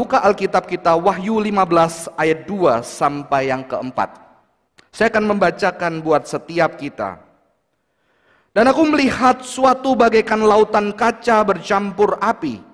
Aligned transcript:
buka 0.00 0.24
Alkitab 0.24 0.64
kita 0.64 0.96
Wahyu 0.96 1.36
15 1.36 2.16
ayat 2.16 2.48
2 2.48 2.80
sampai 2.80 3.52
yang 3.52 3.60
keempat. 3.68 4.16
Saya 4.88 5.12
akan 5.12 5.36
membacakan 5.36 6.00
buat 6.00 6.24
setiap 6.24 6.80
kita. 6.80 7.20
Dan 8.56 8.64
aku 8.72 8.80
melihat 8.88 9.44
suatu 9.44 9.92
bagaikan 9.92 10.40
lautan 10.40 10.96
kaca 10.96 11.44
bercampur 11.44 12.16
api. 12.16 12.64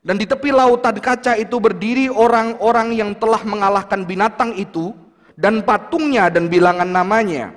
Dan 0.00 0.16
di 0.16 0.24
tepi 0.24 0.50
lautan 0.56 0.96
kaca 1.04 1.36
itu 1.36 1.60
berdiri 1.60 2.08
orang-orang 2.08 2.96
yang 2.96 3.12
telah 3.20 3.44
mengalahkan 3.44 4.08
binatang 4.08 4.56
itu 4.56 4.96
dan 5.36 5.60
patungnya 5.68 6.32
dan 6.32 6.48
bilangan 6.48 6.88
namanya. 6.88 7.52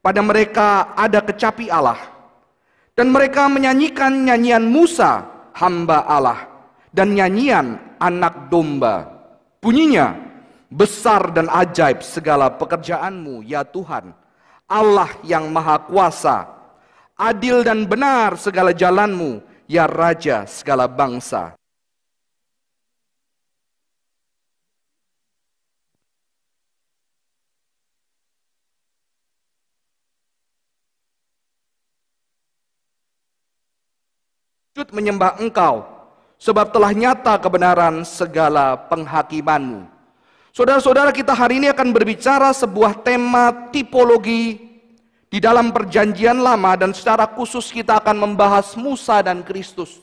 Pada 0.00 0.22
mereka 0.22 0.94
ada 0.94 1.18
kecapi 1.18 1.66
Allah. 1.66 1.98
Dan 2.94 3.10
mereka 3.10 3.50
menyanyikan 3.50 4.24
nyanyian 4.24 4.64
Musa, 4.64 5.26
hamba 5.52 6.08
Allah. 6.08 6.48
Dan 6.90 7.12
nyanyian 7.12 7.89
anak 8.00 8.48
domba. 8.48 9.06
Bunyinya, 9.60 10.16
besar 10.72 11.30
dan 11.36 11.52
ajaib 11.52 12.00
segala 12.00 12.48
pekerjaanmu 12.48 13.44
ya 13.44 13.60
Tuhan. 13.62 14.16
Allah 14.64 15.12
yang 15.22 15.52
maha 15.52 15.76
kuasa. 15.84 16.48
Adil 17.20 17.60
dan 17.60 17.84
benar 17.84 18.40
segala 18.40 18.72
jalanmu 18.72 19.44
ya 19.68 19.84
Raja 19.84 20.48
segala 20.48 20.88
bangsa. 20.88 21.60
menyembah 34.92 35.36
engkau, 35.36 35.84
sebab 36.40 36.72
telah 36.72 36.96
nyata 36.96 37.36
kebenaran 37.36 38.00
segala 38.02 38.80
penghakimanmu. 38.88 39.84
Saudara-saudara 40.56 41.12
kita 41.12 41.36
hari 41.36 41.60
ini 41.60 41.68
akan 41.68 41.92
berbicara 41.92 42.50
sebuah 42.56 43.04
tema 43.04 43.70
tipologi 43.70 44.58
di 45.30 45.38
dalam 45.38 45.70
perjanjian 45.70 46.40
lama 46.42 46.74
dan 46.74 46.90
secara 46.90 47.28
khusus 47.28 47.70
kita 47.70 48.00
akan 48.02 48.18
membahas 48.18 48.74
Musa 48.74 49.22
dan 49.22 49.46
Kristus. 49.46 50.02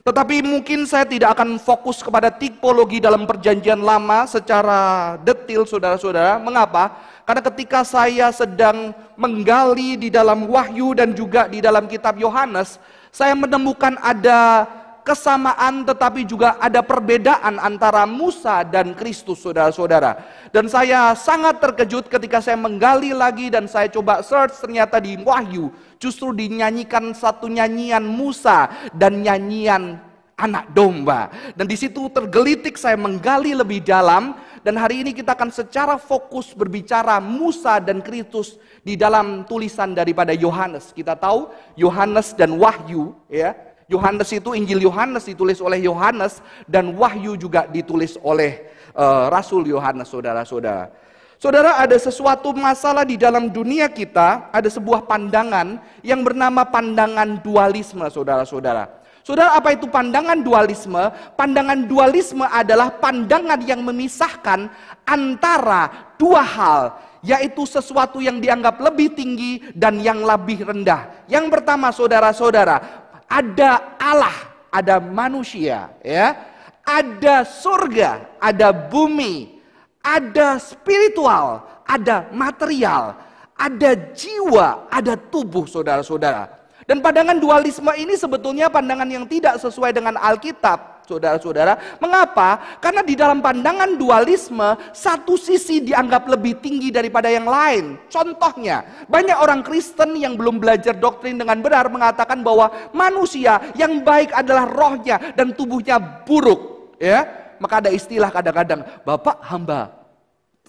Tetapi 0.00 0.44
mungkin 0.44 0.88
saya 0.88 1.04
tidak 1.04 1.38
akan 1.38 1.60
fokus 1.60 2.00
kepada 2.00 2.32
tipologi 2.32 3.00
dalam 3.00 3.28
perjanjian 3.28 3.80
lama 3.80 4.24
secara 4.24 5.14
detil 5.20 5.68
saudara-saudara. 5.68 6.40
Mengapa? 6.40 6.98
Karena 7.24 7.42
ketika 7.44 7.84
saya 7.84 8.32
sedang 8.32 8.96
menggali 9.14 10.00
di 10.00 10.08
dalam 10.08 10.48
wahyu 10.48 10.96
dan 10.96 11.12
juga 11.12 11.46
di 11.52 11.60
dalam 11.60 11.84
kitab 11.84 12.16
Yohanes, 12.16 12.80
saya 13.12 13.36
menemukan 13.36 14.00
ada 14.00 14.64
kesamaan 15.10 15.82
tetapi 15.82 16.22
juga 16.22 16.54
ada 16.62 16.86
perbedaan 16.86 17.58
antara 17.58 18.06
Musa 18.06 18.62
dan 18.62 18.94
Kristus 18.94 19.42
saudara-saudara. 19.42 20.22
Dan 20.54 20.70
saya 20.70 21.18
sangat 21.18 21.58
terkejut 21.58 22.06
ketika 22.06 22.38
saya 22.38 22.54
menggali 22.54 23.10
lagi 23.10 23.50
dan 23.50 23.66
saya 23.66 23.90
coba 23.90 24.22
search 24.22 24.54
ternyata 24.62 25.02
di 25.02 25.18
Wahyu 25.18 25.74
justru 25.98 26.30
dinyanyikan 26.30 27.10
satu 27.10 27.50
nyanyian 27.50 28.06
Musa 28.06 28.70
dan 28.94 29.26
nyanyian 29.26 29.98
anak 30.38 30.70
domba. 30.70 31.34
Dan 31.58 31.66
di 31.66 31.74
situ 31.74 32.06
tergelitik 32.14 32.78
saya 32.78 32.94
menggali 32.94 33.50
lebih 33.50 33.82
dalam 33.82 34.38
dan 34.62 34.76
hari 34.76 35.02
ini 35.02 35.16
kita 35.16 35.32
akan 35.34 35.50
secara 35.50 35.98
fokus 35.98 36.52
berbicara 36.54 37.16
Musa 37.18 37.82
dan 37.82 37.98
Kristus 37.98 38.60
di 38.86 38.94
dalam 38.94 39.42
tulisan 39.48 39.90
daripada 39.96 40.36
Yohanes. 40.36 40.94
Kita 40.94 41.18
tahu 41.18 41.50
Yohanes 41.74 42.36
dan 42.36 42.54
Wahyu 42.60 43.16
ya. 43.26 43.56
Yohanes 43.90 44.30
itu 44.30 44.54
Injil 44.54 44.86
Yohanes 44.86 45.26
ditulis 45.26 45.58
oleh 45.58 45.82
Yohanes 45.82 46.38
dan 46.70 46.94
Wahyu 46.94 47.34
juga 47.34 47.66
ditulis 47.66 48.14
oleh 48.22 48.70
uh, 48.94 49.26
Rasul 49.26 49.66
Yohanes 49.66 50.06
saudara-saudara. 50.06 50.94
Saudara 51.40 51.80
ada 51.80 51.96
sesuatu 51.98 52.54
masalah 52.54 53.02
di 53.02 53.18
dalam 53.18 53.50
dunia 53.50 53.90
kita, 53.90 54.52
ada 54.54 54.68
sebuah 54.70 55.10
pandangan 55.10 55.82
yang 56.06 56.22
bernama 56.22 56.62
pandangan 56.68 57.42
dualisme 57.42 58.06
saudara-saudara. 58.06 59.00
Saudara, 59.20 59.56
apa 59.56 59.74
itu 59.76 59.88
pandangan 59.90 60.38
dualisme? 60.40 61.00
Pandangan 61.36 61.84
dualisme 61.88 62.46
adalah 62.46 62.94
pandangan 62.94 63.60
yang 63.66 63.84
memisahkan 63.84 64.70
antara 65.04 66.14
dua 66.16 66.40
hal 66.44 66.82
yaitu 67.20 67.68
sesuatu 67.68 68.20
yang 68.24 68.40
dianggap 68.40 68.80
lebih 68.80 69.12
tinggi 69.12 69.60
dan 69.76 70.00
yang 70.00 70.24
lebih 70.24 70.64
rendah. 70.64 71.28
Yang 71.28 71.52
pertama 71.52 71.92
saudara-saudara, 71.92 73.09
ada 73.30 73.94
Allah, 74.02 74.50
ada 74.74 74.98
manusia, 74.98 75.94
ya. 76.02 76.34
Ada 76.82 77.46
surga, 77.46 78.26
ada 78.42 78.74
bumi, 78.74 79.62
ada 80.02 80.58
spiritual, 80.58 81.62
ada 81.86 82.26
material, 82.34 83.14
ada 83.54 83.94
jiwa, 83.94 84.90
ada 84.90 85.14
tubuh 85.14 85.70
saudara-saudara. 85.70 86.50
Dan 86.90 86.98
pandangan 86.98 87.38
dualisme 87.38 87.94
ini 87.94 88.18
sebetulnya 88.18 88.66
pandangan 88.66 89.06
yang 89.06 89.22
tidak 89.30 89.62
sesuai 89.62 89.94
dengan 89.94 90.18
Alkitab 90.18 90.99
saudara-saudara. 91.10 91.98
Mengapa? 91.98 92.78
Karena 92.78 93.02
di 93.02 93.18
dalam 93.18 93.42
pandangan 93.42 93.98
dualisme, 93.98 94.78
satu 94.94 95.34
sisi 95.34 95.82
dianggap 95.82 96.30
lebih 96.30 96.62
tinggi 96.62 96.94
daripada 96.94 97.26
yang 97.26 97.50
lain. 97.50 97.98
Contohnya, 98.06 99.06
banyak 99.10 99.34
orang 99.34 99.66
Kristen 99.66 100.14
yang 100.14 100.38
belum 100.38 100.62
belajar 100.62 100.94
doktrin 100.94 101.36
dengan 101.36 101.58
benar 101.58 101.90
mengatakan 101.90 102.40
bahwa 102.40 102.70
manusia 102.94 103.58
yang 103.74 104.06
baik 104.06 104.30
adalah 104.30 104.70
rohnya 104.70 105.34
dan 105.34 105.50
tubuhnya 105.50 105.98
buruk. 106.22 106.94
Ya, 107.02 107.26
maka 107.58 107.84
ada 107.84 107.90
istilah 107.90 108.30
kadang-kadang, 108.30 108.84
Bapak 109.04 109.40
hamba 109.44 109.99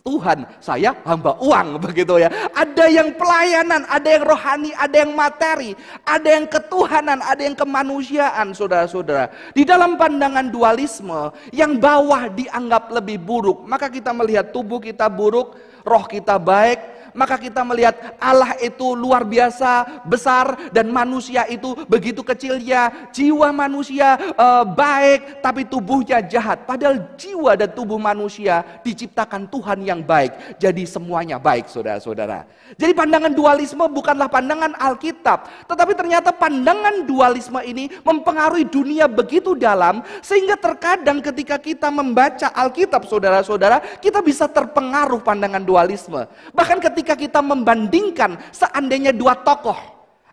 Tuhan, 0.01 0.50
saya 0.57 0.97
hamba 1.06 1.38
uang 1.38 1.78
begitu 1.85 2.17
ya. 2.17 2.29
Ada 2.53 2.89
yang 2.89 3.13
pelayanan, 3.13 3.85
ada 3.85 4.09
yang 4.09 4.25
rohani, 4.25 4.72
ada 4.73 4.95
yang 4.97 5.13
materi, 5.13 5.78
ada 6.01 6.29
yang 6.29 6.45
ketuhanan, 6.50 7.22
ada 7.22 7.41
yang 7.41 7.53
kemanusiaan, 7.53 8.53
saudara-saudara. 8.57 9.29
Di 9.53 9.62
dalam 9.62 9.95
pandangan 10.01 10.50
dualisme, 10.50 11.29
yang 11.53 11.78
bawah 11.78 12.34
dianggap 12.34 12.89
lebih 12.89 13.22
buruk, 13.22 13.62
maka 13.69 13.88
kita 13.94 14.09
melihat 14.09 14.50
tubuh 14.50 14.81
kita 14.81 15.06
buruk, 15.06 15.53
roh 15.85 16.06
kita 16.09 16.41
baik, 16.41 17.00
maka 17.14 17.36
kita 17.36 17.62
melihat 17.66 18.16
Allah 18.20 18.56
itu 18.60 18.96
luar 18.96 19.24
biasa 19.28 20.04
besar 20.08 20.72
dan 20.72 20.88
manusia 20.92 21.48
itu 21.48 21.76
begitu 21.88 22.24
kecilnya. 22.24 23.12
Jiwa 23.12 23.52
manusia 23.52 24.16
e, 24.18 24.48
baik 24.72 25.44
tapi 25.44 25.68
tubuhnya 25.68 26.24
jahat. 26.24 26.64
Padahal 26.64 27.16
jiwa 27.18 27.58
dan 27.58 27.72
tubuh 27.74 28.00
manusia 28.00 28.64
diciptakan 28.86 29.48
Tuhan 29.48 29.84
yang 29.84 30.02
baik. 30.06 30.60
Jadi 30.62 30.88
semuanya 30.88 31.42
baik 31.42 31.68
saudara-saudara. 31.68 32.48
Jadi 32.78 32.92
pandangan 32.96 33.34
dualisme 33.36 33.84
bukanlah 33.92 34.32
pandangan 34.32 34.72
Alkitab. 34.80 35.68
Tetapi 35.68 35.94
ternyata 35.98 36.32
pandangan 36.32 37.04
dualisme 37.04 37.60
ini 37.68 37.92
mempengaruhi 38.06 38.64
dunia 38.64 39.12
begitu 39.12 39.58
dalam. 39.58 40.00
Sehingga 40.24 40.56
terkadang 40.56 41.20
ketika 41.20 41.60
kita 41.60 41.92
membaca 41.92 42.48
Alkitab 42.54 43.04
saudara-saudara. 43.10 44.00
Kita 44.00 44.24
bisa 44.24 44.48
terpengaruh 44.48 45.20
pandangan 45.20 45.62
dualisme. 45.62 46.24
Bahkan 46.56 46.80
ketika 46.80 47.00
ketika 47.01 47.17
kita 47.17 47.41
membandingkan 47.41 48.38
seandainya 48.53 49.09
dua 49.09 49.34
tokoh 49.41 49.75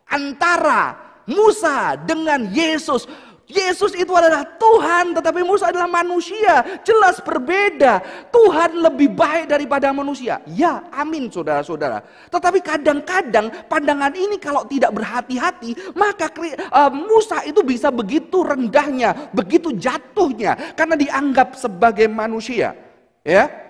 antara 0.05 1.01
Musa 1.25 1.97
dengan 1.97 2.45
Yesus. 2.53 3.09
Yesus 3.49 3.97
itu 3.97 4.13
adalah 4.13 4.45
Tuhan, 4.61 5.17
tetapi 5.17 5.41
Musa 5.41 5.73
adalah 5.73 5.89
manusia. 5.89 6.61
Jelas 6.85 7.17
berbeda. 7.25 8.05
Tuhan 8.29 8.77
lebih 8.77 9.17
baik 9.17 9.49
daripada 9.49 9.89
manusia. 9.89 10.45
Ya, 10.45 10.85
amin 10.93 11.33
saudara-saudara. 11.33 12.05
Tetapi 12.29 12.61
kadang-kadang 12.61 13.49
pandangan 13.65 14.13
ini 14.13 14.37
kalau 14.37 14.69
tidak 14.69 14.93
berhati-hati, 14.93 15.97
maka 15.97 16.29
uh, 16.37 16.93
Musa 16.93 17.41
itu 17.49 17.65
bisa 17.65 17.89
begitu 17.89 18.45
rendahnya, 18.45 19.33
begitu 19.33 19.73
jatuhnya 19.73 20.77
karena 20.77 21.01
dianggap 21.01 21.57
sebagai 21.57 22.05
manusia. 22.05 22.77
Ya, 23.25 23.68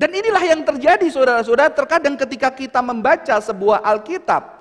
dan 0.00 0.16
inilah 0.16 0.40
yang 0.40 0.64
terjadi 0.64 1.04
saudara-saudara 1.12 1.68
terkadang 1.76 2.16
ketika 2.16 2.48
kita 2.48 2.80
membaca 2.80 3.36
sebuah 3.36 3.84
Alkitab. 3.84 4.56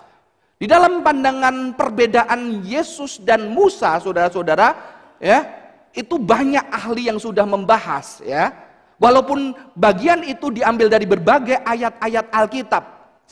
Di 0.60 0.68
dalam 0.68 1.00
pandangan 1.00 1.80
perbedaan 1.80 2.60
Yesus 2.68 3.24
dan 3.24 3.48
Musa 3.48 3.96
saudara-saudara 4.04 4.76
ya 5.24 5.48
itu 5.96 6.20
banyak 6.20 6.68
ahli 6.68 7.08
yang 7.08 7.16
sudah 7.16 7.48
membahas 7.48 8.20
ya. 8.20 8.52
Walaupun 9.00 9.56
bagian 9.80 10.28
itu 10.28 10.52
diambil 10.52 10.92
dari 10.92 11.08
berbagai 11.08 11.64
ayat-ayat 11.64 12.36
Alkitab. 12.36 12.84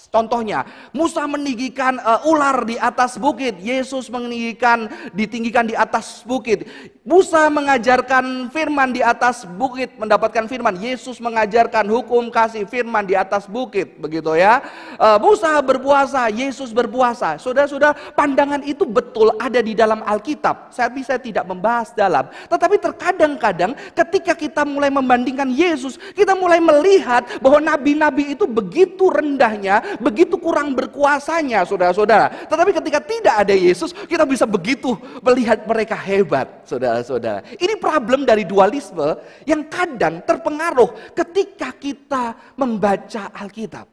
Contohnya, 0.08 0.62
Musa 0.94 1.26
meninggikan 1.26 1.98
uh, 1.98 2.30
ular 2.30 2.62
di 2.70 2.78
atas 2.78 3.18
bukit, 3.18 3.58
Yesus 3.58 4.14
meninggikan 4.14 4.86
ditinggikan 5.18 5.66
di 5.66 5.74
atas 5.74 6.22
bukit. 6.22 6.70
Musa 7.02 7.50
mengajarkan 7.50 8.54
firman 8.54 8.94
di 8.94 9.02
atas 9.02 9.48
bukit, 9.48 9.98
mendapatkan 9.98 10.46
firman. 10.46 10.78
Yesus 10.78 11.18
mengajarkan 11.18 11.88
hukum 11.90 12.30
kasih 12.30 12.70
firman 12.70 13.10
di 13.10 13.18
atas 13.18 13.50
bukit, 13.50 13.98
begitu 13.98 14.38
ya. 14.38 14.62
Uh, 15.02 15.18
Musa 15.18 15.58
berpuasa, 15.66 16.30
Yesus 16.30 16.70
berpuasa. 16.70 17.42
Saudara-saudara, 17.42 18.14
pandangan 18.14 18.62
itu 18.68 18.86
betul 18.86 19.34
ada 19.40 19.64
di 19.64 19.74
dalam 19.74 20.06
Alkitab. 20.06 20.70
Saya 20.70 20.92
bisa 20.92 21.16
tidak 21.18 21.48
membahas 21.48 21.96
dalam, 21.96 22.28
tetapi 22.52 22.76
terkadang-kadang 22.78 23.74
ketika 23.96 24.36
kita 24.36 24.62
mulai 24.68 24.92
membandingkan 24.92 25.48
Yesus, 25.48 25.96
kita 26.12 26.36
mulai 26.36 26.60
melihat 26.60 27.24
bahwa 27.40 27.64
nabi-nabi 27.64 28.36
itu 28.36 28.44
begitu 28.44 29.08
rendahnya, 29.08 29.87
begitu 30.02 30.36
kurang 30.36 30.76
berkuasanya, 30.76 31.64
saudara-saudara. 31.64 32.50
Tetapi 32.52 32.72
ketika 32.84 33.00
tidak 33.00 33.36
ada 33.48 33.56
Yesus, 33.56 33.94
kita 33.94 34.28
bisa 34.28 34.44
begitu 34.44 34.98
melihat 35.24 35.64
mereka 35.64 35.96
hebat, 35.96 36.68
saudara 36.68 36.98
saudara-saudara. 37.04 37.40
Ini 37.60 37.74
problem 37.78 38.24
dari 38.24 38.44
dualisme 38.48 39.18
yang 39.44 39.68
kadang 39.68 40.24
terpengaruh 40.24 41.14
ketika 41.14 41.74
kita 41.76 42.36
membaca 42.56 43.30
Alkitab. 43.36 43.88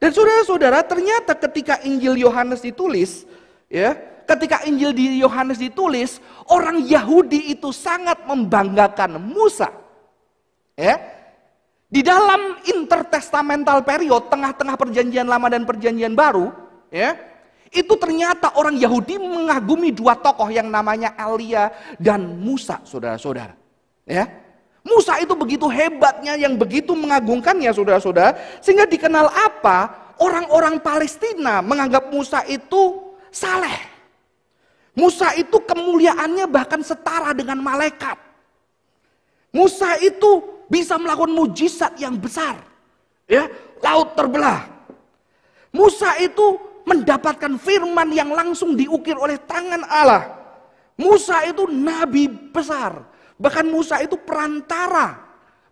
Dan 0.00 0.10
saudara-saudara, 0.10 0.82
ternyata 0.82 1.38
ketika 1.38 1.78
Injil 1.86 2.18
Yohanes 2.18 2.58
ditulis, 2.64 3.28
ya, 3.70 3.94
ketika 4.26 4.66
Injil 4.66 4.90
di 4.90 5.22
Yohanes 5.22 5.60
ditulis, 5.60 6.18
orang 6.50 6.82
Yahudi 6.82 7.54
itu 7.54 7.70
sangat 7.70 8.26
membanggakan 8.26 9.22
Musa. 9.22 9.70
Ya. 10.74 10.98
Di 11.94 12.02
dalam 12.02 12.58
intertestamental 12.66 13.86
period 13.86 14.26
tengah-tengah 14.26 14.74
perjanjian 14.74 15.30
lama 15.30 15.46
dan 15.46 15.62
perjanjian 15.62 16.18
baru, 16.18 16.50
ya, 16.90 17.14
itu 17.70 17.94
ternyata 17.94 18.50
orang 18.58 18.74
Yahudi 18.74 19.14
mengagumi 19.14 19.94
dua 19.94 20.18
tokoh 20.18 20.50
yang 20.50 20.66
namanya 20.66 21.14
Elia 21.14 21.70
dan 22.02 22.42
Musa, 22.42 22.82
saudara-saudara. 22.82 23.54
Ya, 24.10 24.26
Musa 24.82 25.22
itu 25.22 25.38
begitu 25.38 25.70
hebatnya, 25.70 26.34
yang 26.34 26.58
begitu 26.58 26.98
mengagungkannya, 26.98 27.70
saudara-saudara, 27.70 28.58
sehingga 28.58 28.90
dikenal 28.90 29.30
apa? 29.30 30.10
Orang-orang 30.18 30.82
Palestina 30.82 31.62
menganggap 31.62 32.10
Musa 32.10 32.42
itu 32.50 33.14
saleh. 33.30 33.94
Musa 34.98 35.30
itu 35.38 35.62
kemuliaannya 35.62 36.50
bahkan 36.50 36.82
setara 36.82 37.30
dengan 37.34 37.62
malaikat. 37.62 38.18
Musa 39.54 39.94
itu 40.02 40.53
bisa 40.68 40.96
melakukan 41.00 41.32
mujizat 41.32 41.96
yang 42.00 42.16
besar. 42.16 42.60
Ya, 43.24 43.48
laut 43.80 44.12
terbelah. 44.12 44.68
Musa 45.74 46.14
itu 46.20 46.60
mendapatkan 46.84 47.56
firman 47.56 48.12
yang 48.12 48.30
langsung 48.30 48.76
diukir 48.76 49.16
oleh 49.16 49.40
tangan 49.48 49.82
Allah. 49.88 50.28
Musa 50.94 51.42
itu 51.48 51.66
nabi 51.66 52.28
besar. 52.28 53.02
Bahkan 53.34 53.66
Musa 53.66 53.98
itu 53.98 54.14
perantara. 54.14 55.24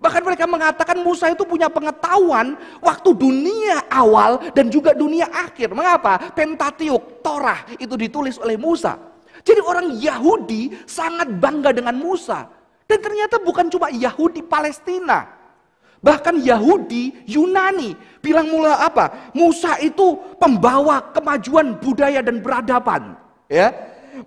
Bahkan 0.03 0.23
mereka 0.27 0.51
mengatakan 0.51 0.99
Musa 0.99 1.31
itu 1.31 1.47
punya 1.47 1.71
pengetahuan 1.71 2.59
waktu 2.83 3.15
dunia 3.15 3.87
awal 3.87 4.43
dan 4.51 4.67
juga 4.67 4.91
dunia 4.91 5.31
akhir. 5.31 5.71
Mengapa? 5.71 6.35
Pentatiuk, 6.35 7.23
Torah 7.23 7.63
itu 7.79 7.95
ditulis 7.95 8.35
oleh 8.43 8.59
Musa. 8.59 8.99
Jadi 9.47 9.63
orang 9.63 9.95
Yahudi 9.95 10.75
sangat 10.91 11.31
bangga 11.39 11.71
dengan 11.71 11.95
Musa. 11.95 12.51
Dan 12.93 13.01
ternyata 13.01 13.41
bukan 13.41 13.73
cuma 13.73 13.89
Yahudi 13.89 14.45
Palestina. 14.45 15.25
Bahkan 16.05 16.45
Yahudi, 16.45 17.25
Yunani 17.25 17.97
bilang 18.21 18.53
mula 18.53 18.85
apa? 18.85 19.33
Musa 19.33 19.81
itu 19.81 20.21
pembawa 20.37 21.01
kemajuan 21.17 21.81
budaya 21.81 22.21
dan 22.21 22.45
peradaban. 22.45 23.17
Ya, 23.49 23.73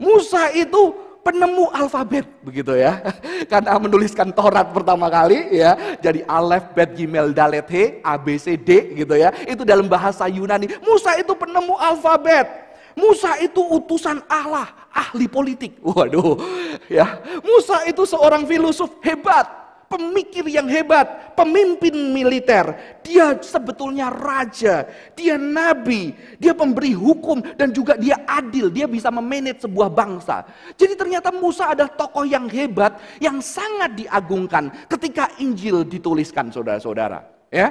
Musa 0.02 0.50
itu 0.50 0.98
penemu 1.22 1.70
alfabet 1.70 2.26
begitu 2.42 2.74
ya. 2.74 3.06
Karena 3.54 3.78
menuliskan 3.78 4.34
Taurat 4.34 4.74
pertama 4.74 5.14
kali 5.14 5.62
ya. 5.62 5.78
Jadi 6.02 6.26
Alef, 6.26 6.74
Bet, 6.74 6.98
Gimel, 6.98 7.38
Dalet, 7.38 7.70
He, 7.70 8.02
A, 8.02 8.18
B, 8.18 8.42
C, 8.42 8.58
D 8.58 8.98
gitu 8.98 9.14
ya. 9.14 9.30
Itu 9.46 9.62
dalam 9.62 9.86
bahasa 9.86 10.26
Yunani. 10.26 10.74
Musa 10.82 11.14
itu 11.22 11.38
penemu 11.38 11.78
alfabet. 11.78 12.65
Musa 12.96 13.36
itu 13.44 13.60
utusan 13.60 14.24
Allah, 14.32 14.72
ahli 14.90 15.28
politik. 15.28 15.78
Waduh, 15.84 16.40
ya. 16.88 17.20
Musa 17.44 17.84
itu 17.86 18.08
seorang 18.08 18.48
filosof 18.48 18.90
hebat 19.04 19.66
pemikir 19.86 20.46
yang 20.50 20.66
hebat, 20.66 21.38
pemimpin 21.38 21.94
militer. 21.94 22.98
Dia 23.06 23.38
sebetulnya 23.40 24.10
raja, 24.10 24.90
dia 25.14 25.38
nabi, 25.38 26.14
dia 26.42 26.58
pemberi 26.58 26.92
hukum 26.92 27.42
dan 27.56 27.70
juga 27.72 27.96
dia 27.96 28.20
adil, 28.26 28.74
dia 28.74 28.90
bisa 28.90 29.14
memanage 29.14 29.66
sebuah 29.66 29.90
bangsa. 29.90 30.44
Jadi 30.76 30.98
ternyata 30.98 31.30
Musa 31.32 31.72
adalah 31.72 31.94
tokoh 31.94 32.26
yang 32.26 32.50
hebat 32.50 32.98
yang 33.22 33.40
sangat 33.40 33.96
diagungkan 33.96 34.74
ketika 34.90 35.30
Injil 35.40 35.86
dituliskan 35.86 36.50
saudara-saudara, 36.50 37.50
ya. 37.54 37.70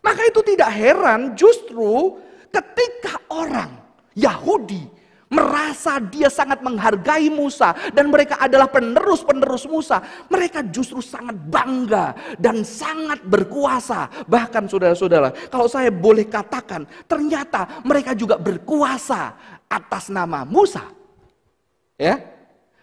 Maka 0.00 0.32
itu 0.32 0.40
tidak 0.40 0.70
heran 0.72 1.36
justru 1.36 2.16
ketika 2.48 3.20
orang 3.28 3.79
Yahudi 4.20 5.00
merasa 5.30 6.02
dia 6.02 6.26
sangat 6.26 6.58
menghargai 6.58 7.30
Musa 7.30 7.70
dan 7.94 8.10
mereka 8.10 8.36
adalah 8.42 8.66
penerus-penerus 8.66 9.64
Musa, 9.70 10.02
mereka 10.26 10.60
justru 10.66 10.98
sangat 10.98 11.38
bangga 11.38 12.18
dan 12.36 12.66
sangat 12.66 13.22
berkuasa. 13.22 14.10
Bahkan 14.26 14.66
saudara-saudara, 14.66 15.30
kalau 15.48 15.70
saya 15.70 15.94
boleh 15.94 16.26
katakan, 16.26 16.82
ternyata 17.06 17.80
mereka 17.86 18.12
juga 18.18 18.36
berkuasa 18.36 19.38
atas 19.70 20.10
nama 20.10 20.42
Musa. 20.42 20.82
Ya. 21.94 22.18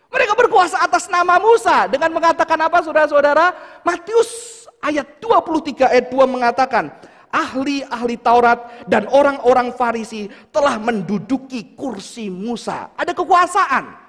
Mereka 0.08 0.40
berkuasa 0.40 0.80
atas 0.80 1.12
nama 1.12 1.36
Musa 1.36 1.92
dengan 1.92 2.16
mengatakan 2.16 2.56
apa 2.64 2.80
saudara-saudara? 2.80 3.52
Matius 3.84 4.64
ayat 4.80 5.20
23 5.20 5.84
ayat 5.84 6.08
2 6.08 6.16
mengatakan, 6.24 6.96
ahli-ahli 7.32 8.16
Taurat 8.20 8.88
dan 8.88 9.08
orang-orang 9.12 9.76
Farisi 9.76 10.28
telah 10.52 10.80
menduduki 10.80 11.76
kursi 11.76 12.32
Musa. 12.32 12.92
Ada 12.96 13.14
kekuasaan. 13.14 14.08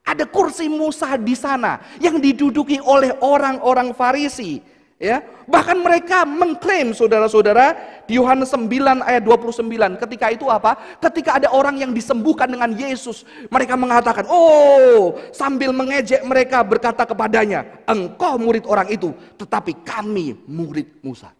Ada 0.00 0.24
kursi 0.26 0.66
Musa 0.66 1.14
di 1.20 1.36
sana 1.36 1.78
yang 2.00 2.18
diduduki 2.18 2.80
oleh 2.82 3.14
orang-orang 3.20 3.94
Farisi. 3.94 4.80
Ya, 5.00 5.24
bahkan 5.48 5.80
mereka 5.80 6.28
mengklaim 6.28 6.92
saudara-saudara 6.92 7.72
di 8.04 8.20
Yohanes 8.20 8.52
9 8.52 9.00
ayat 9.00 9.24
29 9.24 9.96
ketika 9.96 10.28
itu 10.28 10.44
apa? 10.44 10.76
Ketika 11.00 11.40
ada 11.40 11.48
orang 11.56 11.80
yang 11.80 11.96
disembuhkan 11.96 12.44
dengan 12.44 12.68
Yesus, 12.76 13.24
mereka 13.48 13.80
mengatakan, 13.80 14.28
"Oh," 14.28 15.16
sambil 15.32 15.72
mengejek 15.72 16.20
mereka 16.20 16.60
berkata 16.60 17.08
kepadanya, 17.08 17.64
"Engkau 17.88 18.36
murid 18.36 18.68
orang 18.68 18.92
itu, 18.92 19.16
tetapi 19.40 19.80
kami 19.80 20.36
murid 20.44 21.00
Musa." 21.00 21.32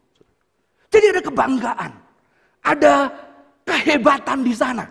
Jadi 0.91 1.07
ada 1.15 1.23
kebanggaan, 1.23 1.93
ada 2.67 2.95
kehebatan 3.63 4.43
di 4.43 4.51
sana, 4.51 4.83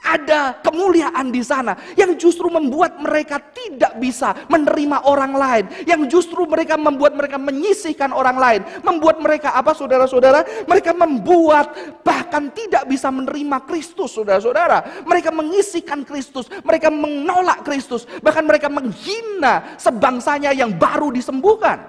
ada 0.00 0.60
kemuliaan 0.60 1.32
di 1.32 1.40
sana 1.40 1.76
yang 1.96 2.12
justru 2.16 2.48
membuat 2.52 3.00
mereka 3.00 3.40
tidak 3.52 3.96
bisa 3.96 4.36
menerima 4.52 5.08
orang 5.08 5.32
lain, 5.32 5.64
yang 5.88 6.04
justru 6.12 6.44
mereka 6.44 6.76
membuat 6.76 7.16
mereka 7.16 7.40
menyisihkan 7.40 8.12
orang 8.12 8.36
lain, 8.36 8.60
membuat 8.84 9.16
mereka 9.20 9.56
apa 9.56 9.72
saudara-saudara? 9.72 10.68
Mereka 10.68 10.92
membuat 10.92 11.72
bahkan 12.04 12.52
tidak 12.52 12.84
bisa 12.84 13.08
menerima 13.08 13.64
Kristus, 13.64 14.12
saudara-saudara. 14.16 15.04
Mereka 15.08 15.32
mengisihkan 15.32 16.04
Kristus, 16.04 16.52
mereka 16.64 16.92
menolak 16.92 17.64
Kristus, 17.64 18.04
bahkan 18.20 18.44
mereka 18.44 18.68
menghina 18.68 19.76
sebangsanya 19.80 20.52
yang 20.52 20.76
baru 20.76 21.08
disembuhkan. 21.08 21.80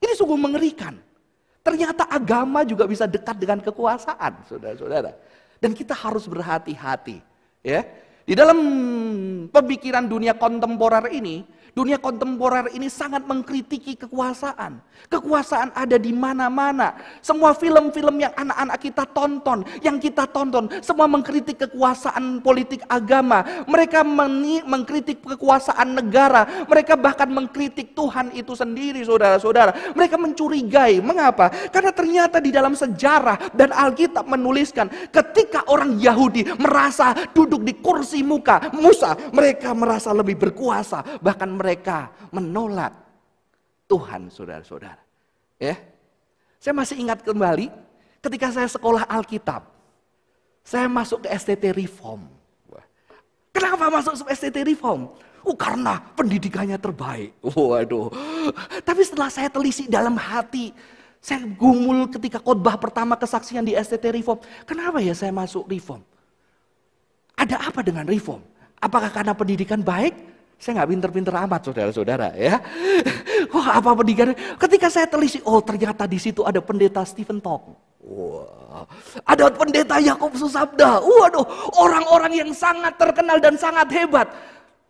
Ini 0.00 0.16
sungguh 0.16 0.40
mengerikan. 0.40 1.09
Ternyata 1.60 2.08
agama 2.08 2.64
juga 2.64 2.88
bisa 2.88 3.04
dekat 3.04 3.36
dengan 3.36 3.60
kekuasaan, 3.60 4.48
saudara-saudara. 4.48 5.12
Dan 5.60 5.76
kita 5.76 5.92
harus 5.92 6.24
berhati-hati. 6.24 7.20
Ya, 7.60 7.84
di 8.24 8.32
dalam 8.32 8.56
pemikiran 9.52 10.08
dunia 10.08 10.32
kontemporer 10.32 11.12
ini, 11.12 11.44
Dunia 11.70 12.02
kontemporer 12.02 12.74
ini 12.74 12.90
sangat 12.90 13.22
mengkritiki 13.26 13.94
kekuasaan. 13.94 14.82
Kekuasaan 15.06 15.72
ada 15.72 15.96
di 15.96 16.12
mana-mana. 16.12 16.98
Semua 17.24 17.56
film-film 17.56 18.20
yang 18.20 18.34
anak-anak 18.36 18.78
kita 18.82 19.04
tonton, 19.10 19.64
yang 19.80 19.96
kita 19.96 20.28
tonton, 20.28 20.68
semua 20.84 21.06
mengkritik 21.06 21.56
kekuasaan 21.66 22.42
politik 22.44 22.84
agama. 22.90 23.64
Mereka 23.64 24.02
mengkritik 24.66 25.24
kekuasaan 25.24 25.94
negara. 25.94 26.66
Mereka 26.66 26.98
bahkan 26.98 27.30
mengkritik 27.30 27.94
Tuhan 27.94 28.34
itu 28.34 28.52
sendiri, 28.52 29.00
saudara-saudara. 29.06 29.94
Mereka 29.94 30.18
mencurigai. 30.20 31.00
Mengapa? 31.00 31.48
Karena 31.70 31.94
ternyata 31.94 32.42
di 32.42 32.50
dalam 32.52 32.74
sejarah 32.74 33.54
dan 33.54 33.72
Alkitab 33.72 34.26
menuliskan 34.26 34.90
ketika 35.08 35.64
orang 35.70 35.96
Yahudi 35.96 36.44
merasa 36.58 37.14
duduk 37.32 37.62
di 37.64 37.78
kursi 37.78 38.20
muka 38.20 38.72
Musa, 38.76 39.16
mereka 39.32 39.72
merasa 39.72 40.12
lebih 40.12 40.36
berkuasa. 40.36 41.02
Bahkan 41.22 41.59
mereka 41.60 42.08
menolak 42.32 42.96
Tuhan, 43.84 44.32
saudara-saudara. 44.32 45.02
Ya, 45.60 45.76
saya 46.56 46.72
masih 46.72 46.96
ingat 46.96 47.20
kembali 47.20 47.68
ketika 48.24 48.48
saya 48.48 48.68
sekolah 48.68 49.04
Alkitab. 49.04 49.68
Saya 50.64 50.88
masuk 50.88 51.24
ke 51.24 51.28
STT 51.36 51.76
Reform. 51.76 52.28
Kenapa 53.50 53.90
masuk 53.90 54.24
ke 54.24 54.32
STT 54.36 54.62
Reform? 54.72 55.10
Oh 55.40 55.56
karena 55.56 56.00
pendidikannya 56.14 56.76
terbaik. 56.76 57.32
Waduh. 57.42 58.12
Tapi 58.84 59.02
setelah 59.02 59.32
saya 59.32 59.48
telisik 59.48 59.88
dalam 59.88 60.14
hati, 60.14 60.70
saya 61.20 61.44
gumul 61.44 62.08
ketika 62.12 62.40
khotbah 62.40 62.76
pertama 62.76 63.16
kesaksian 63.16 63.64
di 63.64 63.72
STT 63.76 64.20
Reform. 64.20 64.40
Kenapa 64.68 65.00
ya 65.00 65.16
saya 65.16 65.32
masuk 65.32 65.64
Reform? 65.68 66.04
Ada 67.36 67.56
apa 67.56 67.80
dengan 67.80 68.04
Reform? 68.04 68.44
Apakah 68.80 69.08
karena 69.12 69.32
pendidikan 69.32 69.80
baik? 69.80 70.12
Saya 70.60 70.84
nggak 70.84 70.90
pinter-pinter 70.92 71.34
amat 71.48 71.60
saudara-saudara 71.72 72.36
ya. 72.36 72.60
Wah 73.56 73.80
apa 73.80 73.96
pendidikan? 73.96 74.36
Ketika 74.60 74.92
saya 74.92 75.08
telisik, 75.08 75.40
oh 75.48 75.64
ternyata 75.64 76.04
di 76.04 76.20
situ 76.20 76.44
ada 76.44 76.60
pendeta 76.60 77.00
Stephen 77.08 77.40
Tong. 77.40 77.72
Wah, 78.04 78.84
ada 79.24 79.48
pendeta 79.48 79.96
Yakob 79.96 80.36
Susabda. 80.36 81.00
Waduh, 81.00 81.48
orang-orang 81.80 82.44
yang 82.44 82.50
sangat 82.52 82.92
terkenal 83.00 83.40
dan 83.40 83.56
sangat 83.56 83.88
hebat. 83.88 84.28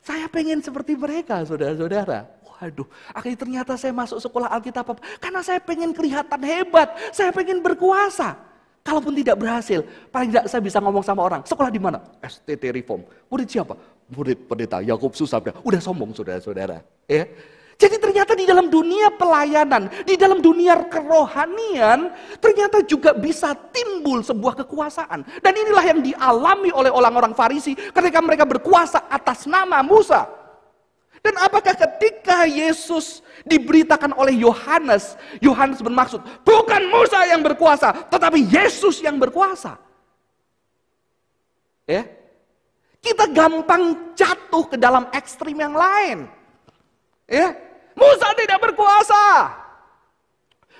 Saya 0.02 0.26
pengen 0.26 0.58
seperti 0.58 0.98
mereka, 0.98 1.46
saudara-saudara. 1.46 2.26
Waduh, 2.42 2.90
akhirnya 3.14 3.38
ternyata 3.38 3.72
saya 3.78 3.94
masuk 3.94 4.18
sekolah 4.18 4.50
Alkitab 4.50 4.98
karena 5.22 5.40
saya 5.40 5.62
pengen 5.62 5.94
kelihatan 5.94 6.42
hebat, 6.42 6.92
saya 7.14 7.30
pengen 7.30 7.62
berkuasa. 7.62 8.36
Kalaupun 8.80 9.12
tidak 9.12 9.36
berhasil, 9.36 9.84
paling 10.08 10.32
tidak 10.32 10.48
saya 10.48 10.64
bisa 10.64 10.80
ngomong 10.80 11.04
sama 11.04 11.20
orang, 11.20 11.44
sekolah 11.44 11.68
di 11.68 11.76
mana? 11.76 12.00
STT 12.24 12.72
Reform. 12.72 13.04
Murid 13.28 13.44
siapa? 13.44 13.76
Murid 14.10 14.50
pendeta 14.50 14.82
Yakub 14.82 15.14
Susabda. 15.14 15.62
Udah 15.62 15.78
sombong 15.78 16.10
saudara-saudara. 16.10 16.82
Ya. 17.06 17.30
Jadi 17.80 17.96
ternyata 17.96 18.36
di 18.36 18.44
dalam 18.44 18.68
dunia 18.68 19.08
pelayanan, 19.08 19.88
di 20.04 20.12
dalam 20.12 20.44
dunia 20.44 20.84
kerohanian, 20.84 22.12
ternyata 22.36 22.84
juga 22.84 23.16
bisa 23.16 23.56
timbul 23.72 24.20
sebuah 24.20 24.52
kekuasaan. 24.60 25.24
Dan 25.40 25.52
inilah 25.56 25.84
yang 25.88 26.04
dialami 26.04 26.68
oleh 26.76 26.92
orang-orang 26.92 27.32
Farisi 27.32 27.72
ketika 27.72 28.20
mereka 28.20 28.44
berkuasa 28.44 29.08
atas 29.08 29.48
nama 29.48 29.80
Musa. 29.80 30.28
Dan 31.24 31.40
apakah 31.40 31.72
ketika 31.72 32.44
Yesus 32.44 33.24
diberitakan 33.48 34.12
oleh 34.12 34.36
Yohanes, 34.36 35.16
Yohanes 35.40 35.80
bermaksud 35.80 36.20
bukan 36.44 36.82
Musa 36.92 37.24
yang 37.32 37.40
berkuasa, 37.40 38.12
tetapi 38.12 38.44
Yesus 38.44 39.00
yang 39.00 39.16
berkuasa. 39.16 39.80
Ya. 41.88 42.19
Kita 43.00 43.24
gampang 43.32 44.12
jatuh 44.12 44.64
ke 44.68 44.76
dalam 44.76 45.08
ekstrim 45.16 45.56
yang 45.56 45.72
lain. 45.72 46.28
Ya, 47.24 47.56
Musa 47.96 48.28
tidak 48.36 48.60
berkuasa. 48.60 49.56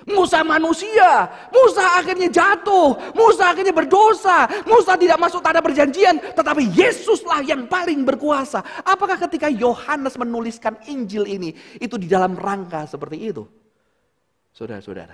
Musa 0.09 0.41
manusia, 0.41 1.29
Musa 1.53 2.01
akhirnya 2.01 2.25
jatuh, 2.25 3.13
Musa 3.13 3.53
akhirnya 3.53 3.69
berdosa, 3.69 4.49
Musa 4.65 4.97
tidak 4.97 5.21
masuk 5.21 5.45
tanda 5.45 5.61
perjanjian, 5.61 6.17
tetapi 6.33 6.73
Yesuslah 6.73 7.45
yang 7.45 7.69
paling 7.69 8.01
berkuasa. 8.01 8.65
Apakah 8.81 9.21
ketika 9.29 9.45
Yohanes 9.53 10.17
menuliskan 10.17 10.81
Injil 10.89 11.29
ini, 11.29 11.53
itu 11.77 12.01
di 12.01 12.09
dalam 12.09 12.33
rangka 12.33 12.89
seperti 12.89 13.29
itu? 13.29 13.45
Saudara-saudara, 14.57 15.13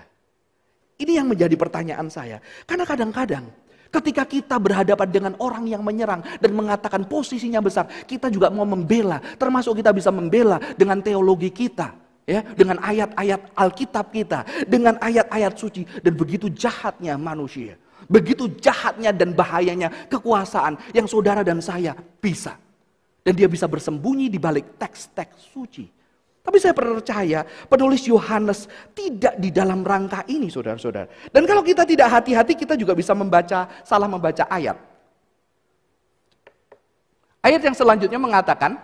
ini 1.03 1.19
yang 1.19 1.27
menjadi 1.27 1.59
pertanyaan 1.59 2.07
saya. 2.07 2.39
Karena 2.63 2.87
kadang-kadang 2.87 3.43
Ketika 3.87 4.23
kita 4.27 4.55
berhadapan 4.59 5.07
dengan 5.07 5.33
orang 5.39 5.65
yang 5.67 5.81
menyerang 5.81 6.23
dan 6.39 6.51
mengatakan 6.51 7.07
posisinya 7.07 7.63
besar, 7.63 7.87
kita 8.03 8.27
juga 8.27 8.51
mau 8.51 8.67
membela, 8.67 9.23
termasuk 9.39 9.79
kita 9.79 9.95
bisa 9.95 10.11
membela 10.11 10.59
dengan 10.75 10.99
teologi 10.99 11.49
kita, 11.49 11.95
ya, 12.27 12.43
dengan 12.43 12.83
ayat-ayat 12.83 13.55
Alkitab 13.55 14.05
kita, 14.11 14.39
dengan 14.67 14.99
ayat-ayat 14.99 15.53
suci 15.55 15.87
dan 16.03 16.13
begitu 16.13 16.51
jahatnya 16.51 17.15
manusia. 17.15 17.79
Begitu 18.07 18.47
jahatnya 18.61 19.11
dan 19.11 19.35
bahayanya 19.35 19.89
kekuasaan 20.07 20.79
yang 20.95 21.09
saudara 21.09 21.43
dan 21.43 21.59
saya 21.59 21.91
bisa. 22.21 22.55
Dan 23.25 23.35
dia 23.35 23.51
bisa 23.51 23.67
bersembunyi 23.67 24.31
di 24.31 24.39
balik 24.39 24.79
teks-teks 24.79 25.51
suci. 25.51 25.96
Tapi 26.47 26.63
saya 26.63 26.71
percaya 26.71 27.43
penulis 27.67 28.07
Yohanes 28.07 28.71
tidak 28.95 29.35
di 29.35 29.51
dalam 29.51 29.83
rangka 29.83 30.23
ini 30.31 30.47
saudara-saudara. 30.47 31.27
Dan 31.27 31.43
kalau 31.43 31.59
kita 31.59 31.83
tidak 31.83 32.07
hati-hati 32.07 32.55
kita 32.55 32.79
juga 32.79 32.95
bisa 32.95 33.11
membaca, 33.11 33.67
salah 33.83 34.07
membaca 34.07 34.47
ayat. 34.47 34.79
Ayat 37.43 37.59
yang 37.67 37.75
selanjutnya 37.75 38.15
mengatakan, 38.15 38.79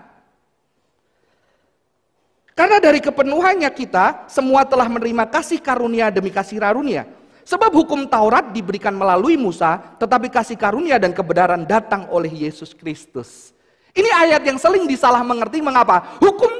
karena 2.52 2.84
dari 2.84 3.00
kepenuhannya 3.00 3.72
kita 3.72 4.28
semua 4.28 4.68
telah 4.68 4.92
menerima 4.92 5.24
kasih 5.32 5.64
karunia 5.64 6.12
demi 6.12 6.36
kasih 6.36 6.60
karunia. 6.60 7.08
Sebab 7.48 7.72
hukum 7.72 8.04
Taurat 8.12 8.52
diberikan 8.52 8.92
melalui 8.92 9.40
Musa, 9.40 9.80
tetapi 10.04 10.28
kasih 10.28 10.60
karunia 10.60 11.00
dan 11.00 11.16
kebenaran 11.16 11.64
datang 11.64 12.12
oleh 12.12 12.44
Yesus 12.44 12.76
Kristus. 12.76 13.56
Ini 13.94 14.10
ayat 14.10 14.42
yang 14.44 14.58
seling 14.58 14.84
disalah 14.90 15.22
mengerti 15.22 15.62
mengapa? 15.62 16.18
Hukum 16.18 16.53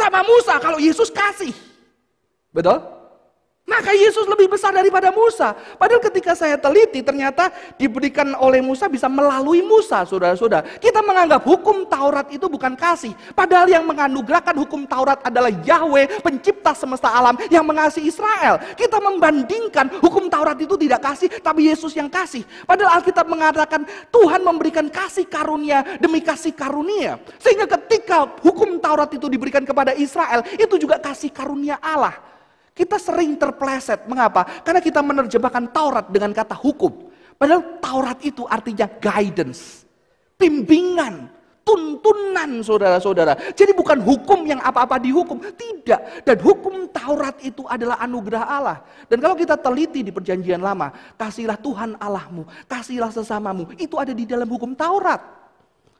sama 0.00 0.24
Musa 0.24 0.56
kalau 0.56 0.80
Yesus 0.80 1.12
kasih. 1.12 1.52
Betul? 2.56 2.99
Maka 3.70 3.94
Yesus 3.94 4.26
lebih 4.26 4.50
besar 4.50 4.74
daripada 4.74 5.14
Musa. 5.14 5.54
Padahal 5.54 6.02
ketika 6.02 6.34
saya 6.34 6.58
teliti 6.58 7.06
ternyata 7.06 7.54
diberikan 7.78 8.34
oleh 8.42 8.58
Musa 8.58 8.90
bisa 8.90 9.06
melalui 9.06 9.62
Musa 9.62 10.02
saudara-saudara. 10.02 10.82
Kita 10.82 10.98
menganggap 11.06 11.46
hukum 11.46 11.86
Taurat 11.86 12.26
itu 12.34 12.50
bukan 12.50 12.74
kasih. 12.74 13.14
Padahal 13.30 13.70
yang 13.70 13.86
menganugerahkan 13.86 14.58
hukum 14.58 14.90
Taurat 14.90 15.22
adalah 15.22 15.54
Yahweh 15.54 16.18
pencipta 16.18 16.74
semesta 16.74 17.14
alam 17.14 17.38
yang 17.46 17.62
mengasihi 17.62 18.10
Israel. 18.10 18.58
Kita 18.74 18.98
membandingkan 18.98 20.02
hukum 20.02 20.26
Taurat 20.26 20.58
itu 20.58 20.74
tidak 20.74 21.06
kasih 21.06 21.30
tapi 21.38 21.70
Yesus 21.70 21.94
yang 21.94 22.10
kasih. 22.10 22.42
Padahal 22.66 22.98
Alkitab 22.98 23.30
mengatakan 23.30 23.86
Tuhan 24.10 24.42
memberikan 24.42 24.90
kasih 24.90 25.30
karunia 25.30 25.86
demi 26.02 26.18
kasih 26.18 26.58
karunia. 26.58 27.22
Sehingga 27.38 27.70
ketika 27.70 28.34
hukum 28.42 28.82
Taurat 28.82 29.14
itu 29.14 29.30
diberikan 29.30 29.62
kepada 29.62 29.94
Israel 29.94 30.42
itu 30.58 30.74
juga 30.74 30.98
kasih 30.98 31.30
karunia 31.30 31.78
Allah. 31.78 32.29
Kita 32.80 32.96
sering 32.96 33.36
terpleset. 33.36 34.08
Mengapa? 34.08 34.64
Karena 34.64 34.80
kita 34.80 35.04
menerjemahkan 35.04 35.68
Taurat 35.68 36.08
dengan 36.08 36.32
kata 36.32 36.56
hukum. 36.56 37.12
Padahal 37.36 37.76
Taurat 37.76 38.16
itu 38.24 38.48
artinya 38.48 38.88
guidance, 38.88 39.84
bimbingan, 40.40 41.28
tuntunan 41.60 42.64
saudara-saudara. 42.64 43.36
Jadi 43.52 43.76
bukan 43.76 44.00
hukum 44.00 44.48
yang 44.48 44.64
apa-apa 44.64 44.96
dihukum, 44.96 45.44
tidak. 45.56 46.24
Dan 46.24 46.40
hukum 46.40 46.88
Taurat 46.88 47.36
itu 47.44 47.68
adalah 47.68 48.00
anugerah 48.00 48.44
Allah. 48.48 48.78
Dan 49.12 49.20
kalau 49.20 49.36
kita 49.36 49.60
teliti 49.60 50.00
di 50.00 50.12
perjanjian 50.12 50.60
lama, 50.60 50.88
kasihlah 51.20 51.60
Tuhan 51.60 52.00
Allahmu, 52.00 52.48
kasihlah 52.64 53.12
sesamamu, 53.12 53.68
itu 53.76 53.96
ada 54.00 54.16
di 54.16 54.24
dalam 54.24 54.48
hukum 54.48 54.72
Taurat. 54.72 55.20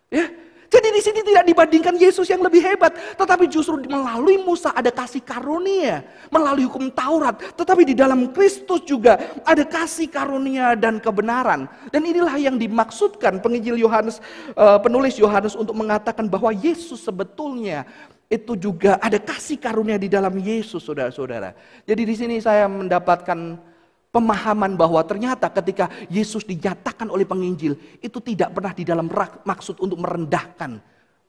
Ya, 0.08 0.32
jadi 0.70 0.88
di 0.94 1.02
sini 1.02 1.20
tidak 1.26 1.50
dibandingkan 1.50 1.98
Yesus 1.98 2.30
yang 2.30 2.46
lebih 2.46 2.62
hebat, 2.62 2.94
tetapi 3.18 3.50
justru 3.50 3.82
melalui 3.90 4.38
Musa 4.38 4.70
ada 4.70 4.94
kasih 4.94 5.18
karunia, 5.18 6.06
melalui 6.30 6.62
hukum 6.62 6.86
Taurat, 6.94 7.34
tetapi 7.58 7.82
di 7.82 7.98
dalam 7.98 8.30
Kristus 8.30 8.86
juga 8.86 9.18
ada 9.42 9.66
kasih 9.66 10.06
karunia 10.06 10.78
dan 10.78 11.02
kebenaran. 11.02 11.66
Dan 11.90 12.06
inilah 12.06 12.38
yang 12.38 12.54
dimaksudkan 12.54 13.42
penginjil 13.42 13.82
Yohanes, 13.82 14.22
eh, 14.54 14.78
penulis 14.78 15.18
Yohanes 15.18 15.58
untuk 15.58 15.74
mengatakan 15.74 16.30
bahwa 16.30 16.54
Yesus 16.54 17.02
sebetulnya 17.02 17.82
itu 18.30 18.54
juga 18.54 18.94
ada 19.02 19.18
kasih 19.18 19.58
karunia 19.58 19.98
di 19.98 20.06
dalam 20.06 20.38
Yesus, 20.38 20.86
saudara-saudara. 20.86 21.50
Jadi 21.82 22.02
di 22.06 22.14
sini 22.14 22.38
saya 22.38 22.70
mendapatkan 22.70 23.58
Pemahaman 24.10 24.74
bahwa 24.74 24.98
ternyata 25.06 25.46
ketika 25.54 25.86
Yesus 26.10 26.42
dinyatakan 26.42 27.06
oleh 27.14 27.22
penginjil 27.22 27.78
itu 28.02 28.18
tidak 28.18 28.50
pernah 28.58 28.74
di 28.74 28.82
dalam 28.82 29.06
maksud 29.46 29.78
untuk 29.78 30.02
merendahkan 30.02 30.82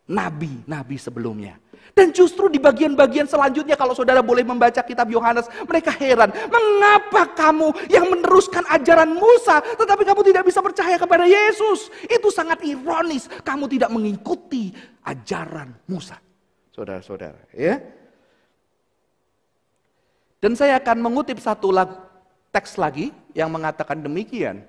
nabi-nabi 0.09 0.97
sebelumnya. 0.97 1.61
Dan 1.93 2.09
justru 2.09 2.49
di 2.49 2.57
bagian-bagian 2.57 3.29
selanjutnya 3.29 3.77
kalau 3.77 3.93
saudara 3.93 4.25
boleh 4.25 4.41
membaca 4.41 4.81
kitab 4.81 5.13
Yohanes, 5.13 5.45
mereka 5.69 5.93
heran, 5.93 6.33
mengapa 6.49 7.29
kamu 7.37 7.69
yang 7.91 8.09
meneruskan 8.09 8.65
ajaran 8.65 9.13
Musa 9.13 9.61
tetapi 9.61 10.01
kamu 10.01 10.21
tidak 10.33 10.43
bisa 10.49 10.59
percaya 10.65 10.97
kepada 10.97 11.29
Yesus? 11.29 11.93
Itu 12.09 12.33
sangat 12.33 12.65
ironis, 12.65 13.29
kamu 13.45 13.69
tidak 13.69 13.93
mengikuti 13.93 14.73
ajaran 15.05 15.69
Musa. 15.85 16.17
Saudara-saudara, 16.73 17.45
ya. 17.53 17.77
Dan 20.41 20.57
saya 20.57 20.81
akan 20.81 20.97
mengutip 20.97 21.37
satu 21.37 21.69
lagu 21.69 22.10
teks 22.51 22.77
lagi 22.77 23.15
yang 23.31 23.49
mengatakan 23.49 24.03
demikian. 24.03 24.63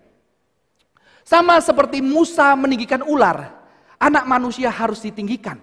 Sama 1.22 1.58
seperti 1.62 2.02
Musa 2.02 2.54
meninggikan 2.58 3.02
ular, 3.06 3.50
anak 3.98 4.24
manusia 4.26 4.70
harus 4.70 5.02
ditinggikan. 5.02 5.58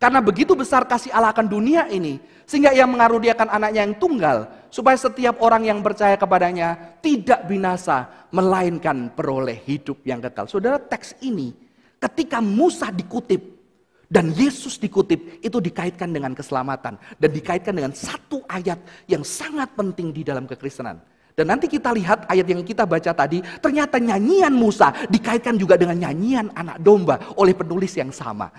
Karena 0.00 0.24
begitu 0.24 0.56
besar 0.56 0.88
kasih 0.88 1.12
Allah 1.12 1.28
akan 1.28 1.44
dunia 1.44 1.84
ini, 1.92 2.16
sehingga 2.48 2.72
ia 2.72 2.88
mengaruniakan 2.88 3.52
anaknya 3.52 3.84
yang 3.84 4.00
tunggal, 4.00 4.48
supaya 4.72 4.96
setiap 4.96 5.44
orang 5.44 5.68
yang 5.68 5.84
percaya 5.84 6.16
kepadanya 6.16 6.96
tidak 7.04 7.44
binasa, 7.44 8.08
melainkan 8.32 9.12
peroleh 9.12 9.60
hidup 9.68 10.00
yang 10.08 10.24
kekal. 10.24 10.48
Saudara, 10.48 10.80
teks 10.80 11.20
ini 11.20 11.52
ketika 12.00 12.40
Musa 12.40 12.88
dikutip 12.88 13.60
dan 14.08 14.32
Yesus 14.32 14.80
dikutip, 14.80 15.44
itu 15.44 15.58
dikaitkan 15.60 16.08
dengan 16.08 16.32
keselamatan 16.32 16.96
dan 16.96 17.30
dikaitkan 17.30 17.76
dengan 17.76 17.92
satu 17.92 18.40
ayat 18.48 18.80
yang 19.04 19.20
sangat 19.20 19.68
penting 19.76 20.16
di 20.16 20.24
dalam 20.24 20.48
kekristenan. 20.48 20.96
Dan 21.34 21.50
nanti 21.50 21.70
kita 21.70 21.94
lihat 21.94 22.26
ayat 22.26 22.46
yang 22.46 22.60
kita 22.66 22.84
baca 22.84 23.14
tadi, 23.14 23.40
ternyata 23.62 23.96
nyanyian 23.96 24.52
Musa 24.52 24.92
dikaitkan 25.08 25.54
juga 25.56 25.78
dengan 25.78 25.96
nyanyian 25.96 26.50
anak 26.52 26.82
domba 26.82 27.20
oleh 27.38 27.54
penulis 27.54 27.94
yang 27.96 28.10
sama. 28.10 28.50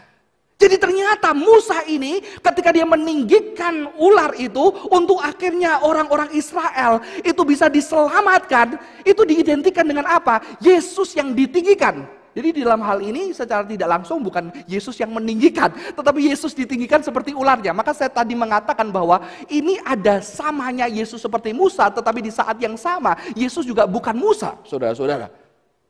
Jadi 0.61 0.77
ternyata 0.77 1.33
Musa 1.33 1.81
ini 1.89 2.21
ketika 2.21 2.69
dia 2.69 2.85
meninggikan 2.85 3.89
ular 3.97 4.37
itu 4.37 4.69
untuk 4.93 5.17
akhirnya 5.17 5.81
orang-orang 5.81 6.29
Israel 6.37 7.01
itu 7.25 7.41
bisa 7.41 7.65
diselamatkan, 7.65 8.77
itu 9.01 9.25
diidentikan 9.25 9.81
dengan 9.81 10.05
apa? 10.05 10.37
Yesus 10.61 11.17
yang 11.17 11.33
ditinggikan. 11.33 12.20
Jadi 12.31 12.49
di 12.55 12.61
dalam 12.63 12.79
hal 12.79 13.03
ini 13.03 13.35
secara 13.35 13.67
tidak 13.67 13.91
langsung 13.91 14.23
bukan 14.23 14.55
Yesus 14.63 14.95
yang 14.95 15.11
meninggikan, 15.11 15.67
tetapi 15.71 16.31
Yesus 16.31 16.55
ditinggikan 16.55 17.03
seperti 17.03 17.35
ularnya. 17.35 17.75
Maka 17.75 17.91
saya 17.91 18.07
tadi 18.07 18.31
mengatakan 18.39 18.87
bahwa 18.87 19.19
ini 19.51 19.75
ada 19.83 20.23
samanya 20.23 20.87
Yesus 20.87 21.19
seperti 21.19 21.51
Musa, 21.51 21.91
tetapi 21.91 22.23
di 22.23 22.31
saat 22.31 22.55
yang 22.63 22.79
sama 22.79 23.19
Yesus 23.35 23.67
juga 23.67 23.83
bukan 23.83 24.15
Musa, 24.15 24.55
saudara-saudara. 24.63 25.27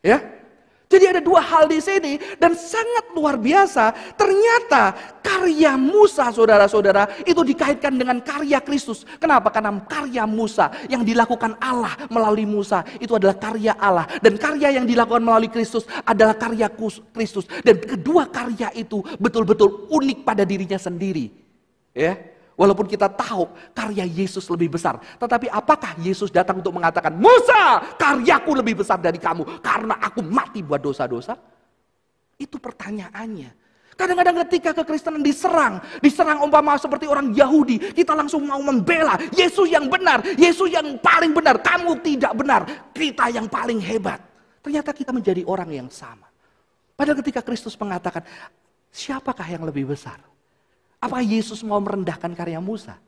Ya, 0.01 0.40
jadi 0.91 1.15
ada 1.15 1.21
dua 1.23 1.39
hal 1.39 1.71
di 1.71 1.79
sini 1.79 2.19
dan 2.35 2.51
sangat 2.51 3.15
luar 3.15 3.39
biasa. 3.39 3.95
Ternyata 4.19 4.91
karya 5.23 5.79
Musa 5.79 6.27
saudara-saudara 6.35 7.23
itu 7.23 7.39
dikaitkan 7.47 7.95
dengan 7.95 8.19
karya 8.19 8.59
Kristus. 8.59 9.07
Kenapa? 9.15 9.47
Karena 9.55 9.79
karya 9.87 10.27
Musa 10.27 10.67
yang 10.91 11.07
dilakukan 11.07 11.55
Allah 11.63 11.95
melalui 12.11 12.43
Musa 12.43 12.83
itu 12.99 13.15
adalah 13.15 13.39
karya 13.39 13.71
Allah. 13.79 14.03
Dan 14.19 14.35
karya 14.35 14.75
yang 14.75 14.83
dilakukan 14.83 15.23
melalui 15.23 15.47
Kristus 15.47 15.87
adalah 16.03 16.35
karya 16.35 16.67
Kristus. 17.15 17.47
Dan 17.63 17.79
kedua 17.79 18.27
karya 18.27 18.75
itu 18.75 18.99
betul-betul 19.15 19.87
unik 19.87 20.27
pada 20.27 20.43
dirinya 20.43 20.75
sendiri. 20.75 21.31
Ya, 21.95 22.19
Walaupun 22.61 22.85
kita 22.85 23.09
tahu 23.09 23.49
karya 23.73 24.05
Yesus 24.05 24.45
lebih 24.53 24.77
besar. 24.77 25.01
Tetapi 25.17 25.49
apakah 25.49 25.97
Yesus 25.97 26.29
datang 26.29 26.61
untuk 26.61 26.77
mengatakan, 26.77 27.09
Musa 27.17 27.81
karyaku 27.97 28.53
lebih 28.53 28.85
besar 28.85 29.01
dari 29.01 29.17
kamu. 29.17 29.65
Karena 29.65 29.97
aku 29.97 30.21
mati 30.21 30.61
buat 30.61 30.77
dosa-dosa. 30.77 31.33
Itu 32.37 32.61
pertanyaannya. 32.61 33.57
Kadang-kadang 33.97 34.45
ketika 34.45 34.77
kekristenan 34.77 35.25
diserang, 35.25 35.81
diserang 36.05 36.45
umpama 36.45 36.77
seperti 36.77 37.09
orang 37.09 37.33
Yahudi, 37.33 37.97
kita 37.97 38.13
langsung 38.13 38.45
mau 38.45 38.61
membela 38.61 39.17
Yesus 39.33 39.65
yang 39.65 39.89
benar, 39.89 40.21
Yesus 40.37 40.69
yang 40.69 41.01
paling 41.01 41.33
benar, 41.33 41.61
kamu 41.61 41.97
tidak 42.01 42.33
benar, 42.33 42.61
kita 42.93 43.29
yang 43.29 43.45
paling 43.49 43.77
hebat. 43.77 44.21
Ternyata 44.61 44.93
kita 44.93 45.11
menjadi 45.13 45.45
orang 45.45 45.69
yang 45.69 45.89
sama. 45.89 46.29
Padahal 46.93 47.17
ketika 47.25 47.41
Kristus 47.41 47.73
mengatakan, 47.77 48.21
siapakah 48.89 49.45
yang 49.45 49.65
lebih 49.65 49.89
besar? 49.89 50.30
Apakah 51.01 51.25
Yesus 51.25 51.65
mau 51.65 51.81
merendahkan 51.81 52.29
karya 52.37 52.61
Musa? 52.61 53.01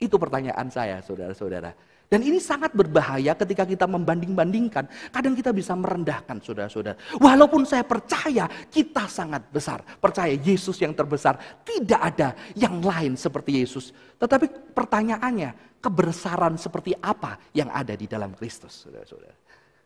Itu 0.00 0.16
pertanyaan 0.16 0.72
saya, 0.72 1.04
saudara-saudara. 1.04 1.76
Dan 2.08 2.20
ini 2.24 2.40
sangat 2.40 2.72
berbahaya 2.72 3.36
ketika 3.36 3.64
kita 3.68 3.84
membanding-bandingkan. 3.84 5.12
Kadang 5.12 5.36
kita 5.36 5.52
bisa 5.52 5.76
merendahkan 5.76 6.40
saudara-saudara. 6.40 6.96
Walaupun 7.20 7.68
saya 7.68 7.84
percaya 7.84 8.48
kita 8.68 9.08
sangat 9.08 9.48
besar. 9.52 9.84
Percaya 10.00 10.32
Yesus 10.32 10.80
yang 10.80 10.96
terbesar. 10.96 11.36
Tidak 11.64 12.00
ada 12.00 12.32
yang 12.56 12.80
lain 12.80 13.16
seperti 13.16 13.60
Yesus. 13.60 13.92
Tetapi 14.16 14.72
pertanyaannya, 14.72 15.80
kebesaran 15.84 16.56
seperti 16.56 16.96
apa 16.96 17.36
yang 17.52 17.68
ada 17.68 17.92
di 17.92 18.08
dalam 18.08 18.32
Kristus, 18.32 18.88
saudara-saudara. 18.88 19.36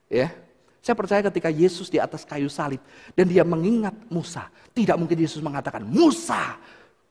Ya, 0.07 0.31
saya 0.79 0.95
percaya 0.95 1.21
ketika 1.27 1.51
Yesus 1.51 1.91
di 1.91 1.99
atas 1.99 2.23
kayu 2.23 2.47
salib 2.47 2.79
dan 3.19 3.27
dia 3.27 3.43
mengingat 3.43 3.93
Musa, 4.07 4.47
tidak 4.73 4.95
mungkin 4.95 5.19
Yesus 5.19 5.43
mengatakan, 5.43 5.83
"Musa, 5.83 6.55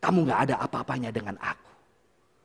kamu 0.01 0.30
nggak 0.30 0.39
ada 0.50 0.56
apa-apanya 0.62 1.10
dengan 1.10 1.36
aku. 1.42 1.72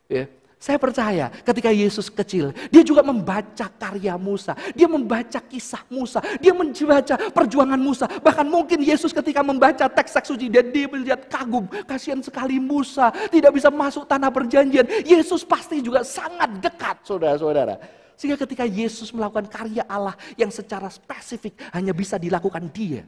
Ya. 0.09 0.25
Saya 0.62 0.78
percaya 0.78 1.26
ketika 1.42 1.75
Yesus 1.75 2.06
kecil, 2.06 2.54
dia 2.71 2.87
juga 2.87 3.02
membaca 3.02 3.66
karya 3.66 4.14
Musa. 4.14 4.54
Dia 4.78 4.87
membaca 4.87 5.42
kisah 5.42 5.82
Musa. 5.90 6.23
Dia 6.38 6.54
membaca 6.54 7.18
perjuangan 7.18 7.82
Musa. 7.82 8.06
Bahkan 8.06 8.47
mungkin 8.47 8.78
Yesus 8.78 9.11
ketika 9.11 9.42
membaca 9.42 9.90
teks-teks 9.90 10.30
suci, 10.30 10.47
dan 10.47 10.71
dia 10.71 10.87
melihat 10.87 11.26
kagum. 11.26 11.66
Kasihan 11.66 12.23
sekali 12.23 12.62
Musa, 12.62 13.11
tidak 13.26 13.59
bisa 13.59 13.75
masuk 13.75 14.06
tanah 14.06 14.30
perjanjian. 14.30 14.87
Yesus 15.02 15.42
pasti 15.42 15.82
juga 15.82 16.06
sangat 16.06 16.62
dekat, 16.62 17.02
saudara-saudara. 17.02 17.82
Sehingga 18.14 18.38
ketika 18.38 18.62
Yesus 18.62 19.11
melakukan 19.11 19.50
karya 19.50 19.82
Allah 19.90 20.14
yang 20.38 20.54
secara 20.54 20.87
spesifik 20.94 21.59
hanya 21.75 21.90
bisa 21.90 22.23
dilakukan 22.23 22.71
dia. 22.71 23.02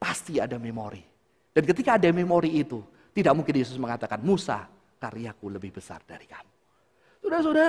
Pasti 0.00 0.40
ada 0.40 0.56
memori. 0.56 1.11
Dan 1.52 1.68
ketika 1.68 2.00
ada 2.00 2.08
memori 2.08 2.64
itu, 2.64 2.80
tidak 3.12 3.36
mungkin 3.36 3.54
Yesus 3.60 3.76
mengatakan, 3.76 4.24
Musa, 4.24 4.64
karyaku 4.96 5.52
lebih 5.52 5.76
besar 5.76 6.00
dari 6.08 6.24
kamu. 6.24 6.52
Sudah-sudah, 7.20 7.68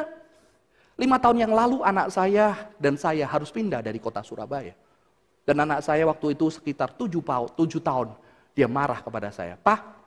lima 0.96 1.20
tahun 1.20 1.44
yang 1.44 1.54
lalu 1.54 1.84
anak 1.84 2.08
saya 2.10 2.72
dan 2.80 2.96
saya 2.96 3.28
harus 3.28 3.52
pindah 3.52 3.84
dari 3.84 4.00
kota 4.00 4.24
Surabaya. 4.24 4.72
Dan 5.44 5.60
anak 5.60 5.84
saya 5.84 6.08
waktu 6.08 6.40
itu 6.40 6.48
sekitar 6.48 6.96
tujuh, 6.96 7.20
tujuh 7.60 7.84
tahun, 7.84 8.16
dia 8.56 8.72
marah 8.72 9.04
kepada 9.04 9.28
saya. 9.36 9.60
Pak, 9.60 10.03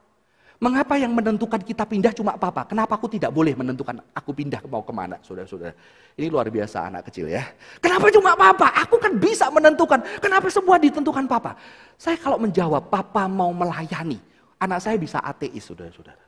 mengapa 0.56 0.96
yang 0.96 1.12
menentukan 1.12 1.60
kita 1.60 1.84
pindah 1.84 2.12
cuma 2.16 2.36
papa? 2.36 2.64
Kenapa 2.64 2.96
aku 2.96 3.12
tidak 3.12 3.28
boleh 3.32 3.52
menentukan 3.52 4.00
aku 4.16 4.32
pindah 4.32 4.60
mau 4.68 4.80
ke 4.80 4.92
mana? 4.92 5.20
Saudara-saudara, 5.20 5.76
ini 6.16 6.26
luar 6.32 6.48
biasa 6.48 6.88
anak 6.88 7.12
kecil 7.12 7.28
ya. 7.28 7.44
Kenapa 7.80 8.08
cuma 8.08 8.32
papa? 8.32 8.72
Aku 8.84 8.96
kan 8.96 9.12
bisa 9.16 9.48
menentukan. 9.52 10.00
Kenapa 10.20 10.48
semua 10.48 10.80
ditentukan 10.80 11.24
papa? 11.28 11.56
Saya 12.00 12.16
kalau 12.16 12.40
menjawab, 12.40 12.88
papa 12.88 13.28
mau 13.28 13.52
melayani. 13.52 14.20
Anak 14.56 14.80
saya 14.80 14.96
bisa 14.96 15.20
ateis, 15.20 15.64
saudara-saudara. 15.68 16.24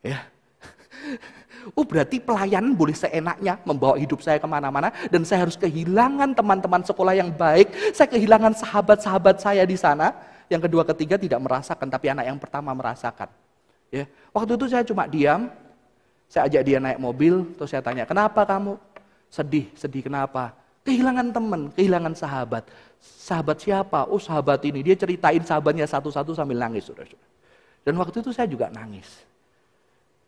Ya. 0.00 0.24
Oh 1.76 1.84
berarti 1.84 2.16
pelayanan 2.16 2.72
boleh 2.72 2.96
seenaknya 2.96 3.60
membawa 3.68 3.92
hidup 4.00 4.24
saya 4.24 4.40
ke 4.40 4.48
mana-mana. 4.48 4.88
Dan 5.12 5.28
saya 5.28 5.44
harus 5.44 5.60
kehilangan 5.60 6.32
teman-teman 6.32 6.80
sekolah 6.80 7.12
yang 7.12 7.28
baik. 7.28 7.92
Saya 7.92 8.08
kehilangan 8.08 8.56
sahabat-sahabat 8.56 9.44
saya 9.44 9.68
di 9.68 9.76
sana. 9.76 10.16
Yang 10.48 10.66
kedua, 10.66 10.82
ketiga 10.82 11.20
tidak 11.20 11.36
merasakan, 11.44 11.86
tapi 11.92 12.10
anak 12.10 12.26
yang 12.32 12.40
pertama 12.40 12.72
merasakan. 12.72 13.28
Ya. 13.90 14.06
Waktu 14.30 14.54
itu 14.54 14.66
saya 14.70 14.86
cuma 14.86 15.10
diam, 15.10 15.50
saya 16.30 16.46
ajak 16.46 16.62
dia 16.62 16.78
naik 16.78 16.98
mobil, 17.02 17.42
terus 17.58 17.74
saya 17.74 17.82
tanya, 17.82 18.06
kenapa 18.06 18.46
kamu? 18.46 18.78
Sedih, 19.30 19.66
sedih 19.74 20.06
kenapa? 20.06 20.54
Kehilangan 20.86 21.30
teman, 21.34 21.60
kehilangan 21.74 22.14
sahabat. 22.14 22.64
Sahabat 22.98 23.62
siapa? 23.62 24.08
Oh 24.08 24.18
sahabat 24.18 24.64
ini. 24.66 24.80
Dia 24.80 24.96
ceritain 24.96 25.42
sahabatnya 25.44 25.86
satu-satu 25.86 26.34
sambil 26.34 26.56
nangis. 26.58 26.88
Saudara 26.88 27.06
-saudara. 27.06 27.28
Dan 27.84 27.94
waktu 28.00 28.16
itu 28.20 28.30
saya 28.32 28.48
juga 28.48 28.68
nangis. 28.72 29.08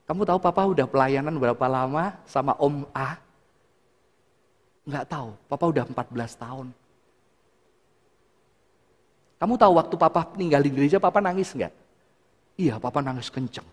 Kamu 0.09 0.29
tahu 0.29 0.38
papa 0.42 0.66
udah 0.68 0.87
pelayanan 0.88 1.35
berapa 1.38 1.66
lama 1.68 2.16
sama 2.29 2.53
Om 2.59 2.85
A? 2.92 3.16
Enggak 4.83 5.07
tahu, 5.07 5.31
papa 5.46 5.64
udah 5.70 5.85
14 5.87 6.42
tahun. 6.42 6.66
Kamu 9.38 9.55
tahu 9.59 9.72
waktu 9.79 9.94
papa 9.98 10.20
tinggal 10.35 10.62
di 10.62 10.70
gereja, 10.70 10.98
papa 10.98 11.22
nangis 11.22 11.55
enggak? 11.55 11.75
Iya, 12.56 12.76
papa 12.76 13.00
nangis 13.00 13.32
kenceng. 13.32 13.66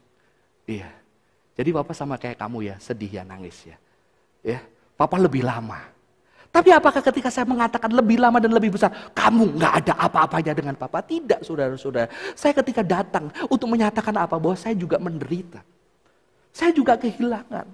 Iya. 0.68 0.90
Jadi 1.60 1.70
papa 1.76 1.92
sama 1.92 2.16
kayak 2.16 2.40
kamu 2.40 2.72
ya, 2.72 2.76
sedih 2.80 3.20
ya 3.20 3.24
nangis 3.28 3.68
ya. 3.68 3.78
Ya, 4.40 4.60
papa 4.96 5.20
lebih 5.20 5.44
lama. 5.44 5.92
Tapi 6.50 6.74
apakah 6.74 7.04
ketika 7.06 7.30
saya 7.30 7.46
mengatakan 7.46 7.94
lebih 7.94 8.18
lama 8.18 8.42
dan 8.42 8.50
lebih 8.50 8.74
besar, 8.74 8.90
kamu 9.14 9.54
nggak 9.54 9.74
ada 9.86 9.94
apa-apanya 10.02 10.54
dengan 10.58 10.74
papa? 10.74 11.06
Tidak, 11.06 11.46
saudara-saudara. 11.46 12.10
Saya 12.34 12.58
ketika 12.58 12.82
datang 12.82 13.30
untuk 13.46 13.70
menyatakan 13.70 14.16
apa 14.18 14.34
bahwa 14.42 14.58
saya 14.58 14.74
juga 14.74 14.98
menderita. 14.98 15.62
Saya 16.50 16.74
juga 16.74 16.98
kehilangan. 16.98 17.70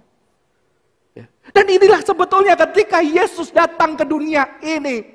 Ya. 1.16 1.26
Dan 1.56 1.66
inilah 1.72 2.04
sebetulnya 2.04 2.60
ketika 2.60 3.00
Yesus 3.00 3.48
datang 3.56 3.96
ke 3.96 4.04
dunia 4.04 4.60
ini. 4.60 5.15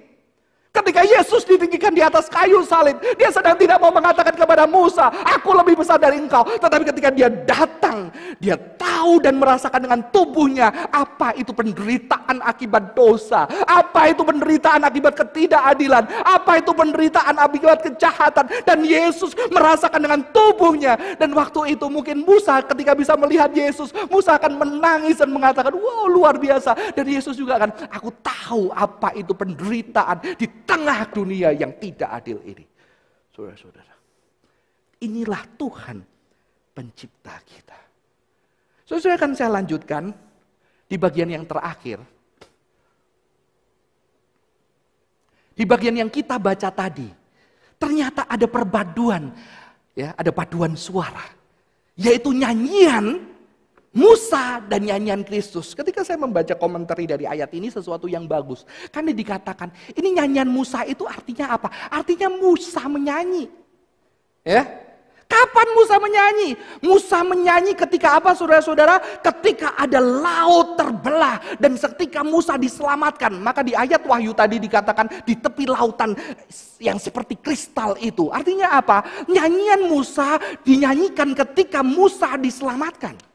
Ketika 0.81 1.05
Yesus 1.05 1.45
ditinggikan 1.45 1.93
di 1.93 2.01
atas 2.01 2.25
kayu 2.33 2.65
salib, 2.65 2.97
dia 3.21 3.29
sedang 3.29 3.53
tidak 3.53 3.77
mau 3.77 3.93
mengatakan 3.93 4.33
kepada 4.33 4.65
Musa, 4.65 5.13
aku 5.13 5.53
lebih 5.53 5.77
besar 5.77 6.01
dari 6.01 6.17
engkau. 6.17 6.41
Tetapi 6.57 6.89
ketika 6.89 7.13
dia 7.13 7.29
datang, 7.29 8.09
dia 8.41 8.57
tahu 8.57 9.21
dan 9.21 9.37
merasakan 9.37 9.85
dengan 9.85 10.01
tubuhnya 10.09 10.89
apa 10.89 11.37
itu 11.37 11.53
penderitaan 11.53 12.41
akibat 12.41 12.97
dosa, 12.97 13.45
apa 13.69 14.09
itu 14.09 14.25
penderitaan 14.25 14.81
akibat 14.81 15.21
ketidakadilan, 15.21 16.09
apa 16.25 16.65
itu 16.65 16.73
penderitaan 16.73 17.37
akibat 17.37 17.85
kejahatan. 17.85 18.49
Dan 18.65 18.81
Yesus 18.81 19.37
merasakan 19.53 20.01
dengan 20.01 20.21
tubuhnya. 20.33 20.97
Dan 21.21 21.37
waktu 21.37 21.77
itu 21.77 21.93
mungkin 21.93 22.25
Musa 22.25 22.65
ketika 22.65 22.97
bisa 22.97 23.13
melihat 23.21 23.53
Yesus, 23.53 23.93
Musa 24.09 24.41
akan 24.41 24.57
menangis 24.57 25.21
dan 25.21 25.29
mengatakan, 25.29 25.77
wow 25.77 26.09
luar 26.09 26.41
biasa. 26.41 26.97
Dan 26.97 27.05
Yesus 27.05 27.37
juga 27.37 27.61
akan, 27.61 27.71
aku 27.93 28.09
tahu 28.25 28.73
apa 28.73 29.13
itu 29.13 29.37
penderitaan 29.37 30.25
di 30.41 30.49
tengah 30.71 31.01
dunia 31.11 31.51
yang 31.51 31.75
tidak 31.83 32.11
adil 32.23 32.39
ini. 32.47 32.63
Saudara-saudara, 33.35 33.95
inilah 35.03 35.43
Tuhan 35.59 35.99
pencipta 36.71 37.35
kita. 37.43 37.79
Saudara 38.87 39.19
akan 39.19 39.33
saya 39.35 39.51
lanjutkan 39.59 40.15
di 40.87 40.97
bagian 40.99 41.31
yang 41.31 41.47
terakhir. 41.47 41.99
Di 45.55 45.63
bagian 45.69 45.95
yang 45.99 46.11
kita 46.11 46.41
baca 46.41 46.71
tadi, 46.75 47.07
ternyata 47.79 48.27
ada 48.27 48.47
perpaduan, 48.51 49.31
ya, 49.95 50.17
ada 50.17 50.31
paduan 50.35 50.75
suara, 50.75 51.23
yaitu 51.95 52.35
nyanyian 52.35 53.30
Musa 53.91 54.63
dan 54.71 54.87
nyanyian 54.87 55.27
Kristus. 55.27 55.75
Ketika 55.75 56.07
saya 56.07 56.15
membaca 56.15 56.55
komentari 56.55 57.11
dari 57.11 57.27
ayat 57.27 57.51
ini 57.51 57.75
sesuatu 57.75 58.07
yang 58.07 58.31
bagus. 58.31 58.63
Karena 58.95 59.11
dikatakan, 59.11 59.71
ini 59.99 60.15
nyanyian 60.15 60.47
Musa 60.47 60.87
itu 60.87 61.03
artinya 61.11 61.59
apa? 61.59 61.69
Artinya 61.91 62.31
Musa 62.31 62.87
menyanyi. 62.87 63.51
Ya, 64.47 64.63
Kapan 65.31 65.69
Musa 65.79 65.97
menyanyi? 66.03 66.51
Musa 66.83 67.23
menyanyi 67.23 67.79
ketika 67.79 68.19
apa 68.19 68.35
saudara-saudara? 68.35 68.99
Ketika 69.23 69.79
ada 69.79 70.03
laut 70.03 70.75
terbelah 70.75 71.39
dan 71.63 71.79
ketika 71.79 72.27
Musa 72.27 72.59
diselamatkan. 72.59 73.39
Maka 73.39 73.63
di 73.63 73.71
ayat 73.71 74.03
Wahyu 74.03 74.35
tadi 74.35 74.59
dikatakan 74.59 75.07
di 75.23 75.39
tepi 75.39 75.71
lautan 75.71 76.19
yang 76.83 76.99
seperti 76.99 77.39
kristal 77.39 77.95
itu. 78.03 78.27
Artinya 78.35 78.75
apa? 78.75 79.07
Nyanyian 79.31 79.87
Musa 79.87 80.35
dinyanyikan 80.67 81.31
ketika 81.39 81.87
Musa 81.87 82.35
diselamatkan. 82.35 83.30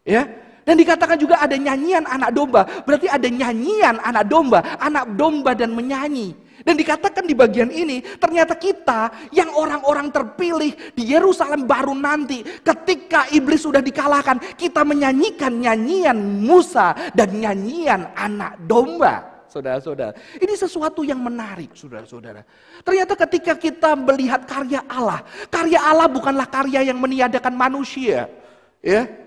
Ya, 0.00 0.24
dan 0.64 0.78
dikatakan 0.78 1.18
juga 1.18 1.40
ada 1.42 1.58
nyanyian 1.58 2.06
anak 2.06 2.30
domba. 2.30 2.62
Berarti 2.86 3.10
ada 3.10 3.26
nyanyian 3.26 3.98
anak 4.00 4.24
domba, 4.30 4.62
anak 4.78 5.18
domba 5.18 5.50
dan 5.56 5.74
menyanyi. 5.74 6.36
Dan 6.60 6.76
dikatakan 6.76 7.24
di 7.24 7.32
bagian 7.32 7.72
ini, 7.72 8.04
ternyata 8.20 8.52
kita 8.52 9.32
yang 9.32 9.48
orang-orang 9.56 10.12
terpilih 10.12 10.92
di 10.92 11.08
Yerusalem 11.08 11.64
baru 11.64 11.96
nanti, 11.96 12.44
ketika 12.44 13.26
iblis 13.32 13.64
sudah 13.64 13.80
dikalahkan, 13.80 14.38
kita 14.60 14.84
menyanyikan 14.84 15.56
nyanyian 15.56 16.20
Musa 16.20 16.92
dan 17.16 17.32
nyanyian 17.34 18.12
anak 18.12 18.60
domba. 18.68 19.42
Saudara-saudara, 19.50 20.14
ini 20.38 20.54
sesuatu 20.54 21.02
yang 21.02 21.18
menarik, 21.18 21.74
saudara-saudara. 21.74 22.46
Ternyata 22.86 23.18
ketika 23.26 23.58
kita 23.58 23.98
melihat 23.98 24.46
karya 24.46 24.86
Allah, 24.86 25.26
karya 25.50 25.82
Allah 25.82 26.06
bukanlah 26.06 26.46
karya 26.46 26.86
yang 26.86 27.02
meniadakan 27.02 27.58
manusia, 27.58 28.30
ya. 28.78 29.19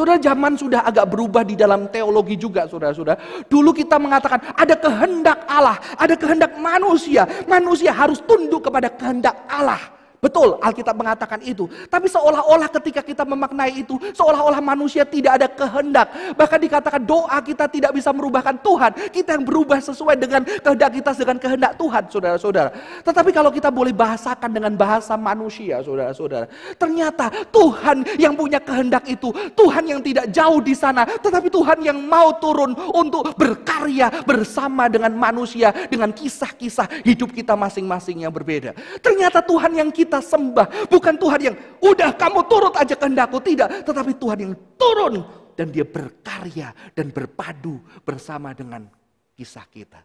Saudara 0.00 0.16
zaman 0.16 0.56
sudah 0.56 0.80
agak 0.88 1.12
berubah 1.12 1.44
di 1.44 1.60
dalam 1.60 1.84
teologi 1.92 2.40
juga 2.40 2.64
saudara-saudara. 2.64 3.44
Dulu 3.44 3.68
kita 3.76 4.00
mengatakan 4.00 4.56
ada 4.56 4.72
kehendak 4.72 5.44
Allah, 5.44 5.76
ada 5.92 6.16
kehendak 6.16 6.56
manusia. 6.56 7.28
Manusia 7.44 7.92
harus 7.92 8.24
tunduk 8.24 8.64
kepada 8.64 8.88
kehendak 8.88 9.44
Allah. 9.44 9.99
Betul, 10.20 10.60
Alkitab 10.60 10.92
mengatakan 10.92 11.40
itu. 11.40 11.64
Tapi 11.88 12.04
seolah-olah 12.04 12.68
ketika 12.68 13.00
kita 13.00 13.24
memaknai 13.24 13.80
itu, 13.80 13.96
seolah-olah 14.12 14.60
manusia 14.60 15.08
tidak 15.08 15.40
ada 15.40 15.48
kehendak. 15.48 16.36
Bahkan 16.36 16.60
dikatakan 16.60 17.00
doa 17.00 17.40
kita 17.40 17.64
tidak 17.72 17.96
bisa 17.96 18.12
merubahkan 18.12 18.60
Tuhan. 18.60 18.92
Kita 19.08 19.40
yang 19.40 19.48
berubah 19.48 19.80
sesuai 19.80 20.20
dengan 20.20 20.44
kehendak 20.44 20.90
kita, 20.92 21.10
dengan 21.16 21.38
kehendak 21.40 21.72
Tuhan, 21.80 22.02
saudara-saudara. 22.12 22.70
Tetapi 23.00 23.30
kalau 23.32 23.48
kita 23.48 23.72
boleh 23.72 23.96
bahasakan 23.96 24.52
dengan 24.52 24.76
bahasa 24.76 25.16
manusia, 25.16 25.80
saudara-saudara. 25.80 26.52
Ternyata 26.76 27.32
Tuhan 27.48 28.04
yang 28.20 28.36
punya 28.36 28.60
kehendak 28.60 29.08
itu, 29.08 29.32
Tuhan 29.56 29.88
yang 29.88 30.04
tidak 30.04 30.28
jauh 30.28 30.60
di 30.60 30.76
sana. 30.76 31.08
Tetapi 31.08 31.48
Tuhan 31.48 31.80
yang 31.80 31.96
mau 31.96 32.36
turun 32.36 32.76
untuk 32.92 33.32
berkarya 33.40 34.12
bersama 34.28 34.84
dengan 34.92 35.16
manusia, 35.16 35.72
dengan 35.88 36.12
kisah-kisah 36.12 37.08
hidup 37.08 37.32
kita 37.32 37.56
masing-masing 37.56 38.28
yang 38.28 38.32
berbeda. 38.34 38.76
Ternyata 39.00 39.40
Tuhan 39.40 39.72
yang 39.72 39.88
kita 39.88 40.09
kita 40.10 40.18
sembah. 40.18 40.90
Bukan 40.90 41.14
Tuhan 41.14 41.40
yang 41.46 41.56
udah 41.78 42.10
kamu 42.18 42.40
turut 42.50 42.74
aja 42.74 42.98
kehendakku. 42.98 43.38
Tidak. 43.38 43.86
Tetapi 43.86 44.12
Tuhan 44.18 44.38
yang 44.42 44.54
turun. 44.74 45.22
Dan 45.54 45.70
dia 45.70 45.86
berkarya 45.86 46.74
dan 46.98 47.14
berpadu 47.14 47.78
bersama 48.02 48.50
dengan 48.50 48.90
kisah 49.38 49.70
kita. 49.70 50.02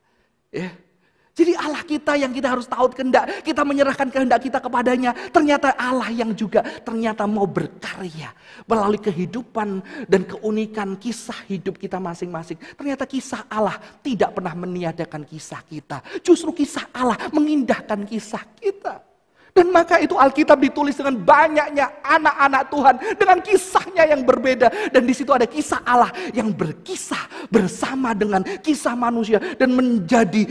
Ya. 0.53 0.69
Jadi 1.35 1.51
Allah 1.51 1.83
kita 1.83 2.15
yang 2.15 2.31
kita 2.31 2.47
harus 2.47 2.63
tahu 2.63 2.87
kehendak, 2.95 3.43
kita 3.43 3.67
menyerahkan 3.67 4.07
kehendak 4.07 4.39
kita 4.39 4.63
kepadanya. 4.63 5.11
Ternyata 5.35 5.75
Allah 5.75 6.07
yang 6.07 6.31
juga 6.31 6.63
ternyata 6.63 7.27
mau 7.27 7.43
berkarya 7.43 8.31
melalui 8.63 9.03
kehidupan 9.03 9.83
dan 10.07 10.23
keunikan 10.23 10.95
kisah 10.95 11.43
hidup 11.51 11.75
kita 11.75 11.99
masing-masing. 11.99 12.55
Ternyata 12.79 13.03
kisah 13.03 13.51
Allah 13.51 13.75
tidak 13.99 14.31
pernah 14.31 14.55
meniadakan 14.55 15.27
kisah 15.27 15.59
kita. 15.67 15.99
Justru 16.23 16.55
kisah 16.55 16.87
Allah 16.95 17.19
mengindahkan 17.35 18.07
kisah 18.07 18.55
kita. 18.55 19.04
Dan 19.55 19.71
maka 19.71 20.03
itu 20.03 20.19
Alkitab 20.19 20.59
ditulis 20.59 20.99
dengan 20.99 21.15
banyaknya 21.15 22.03
anak-anak 22.03 22.63
Tuhan 22.67 22.95
dengan 23.15 23.37
kisahnya 23.39 24.03
yang 24.03 24.27
berbeda 24.27 24.91
dan 24.91 25.07
di 25.07 25.15
situ 25.15 25.31
ada 25.31 25.47
kisah 25.47 25.79
Allah 25.87 26.11
yang 26.35 26.51
berkisah 26.51 27.47
bersama 27.47 28.11
dengan 28.11 28.43
kisah 28.59 28.99
manusia 28.99 29.39
dan 29.55 29.71
menjadi 29.71 30.43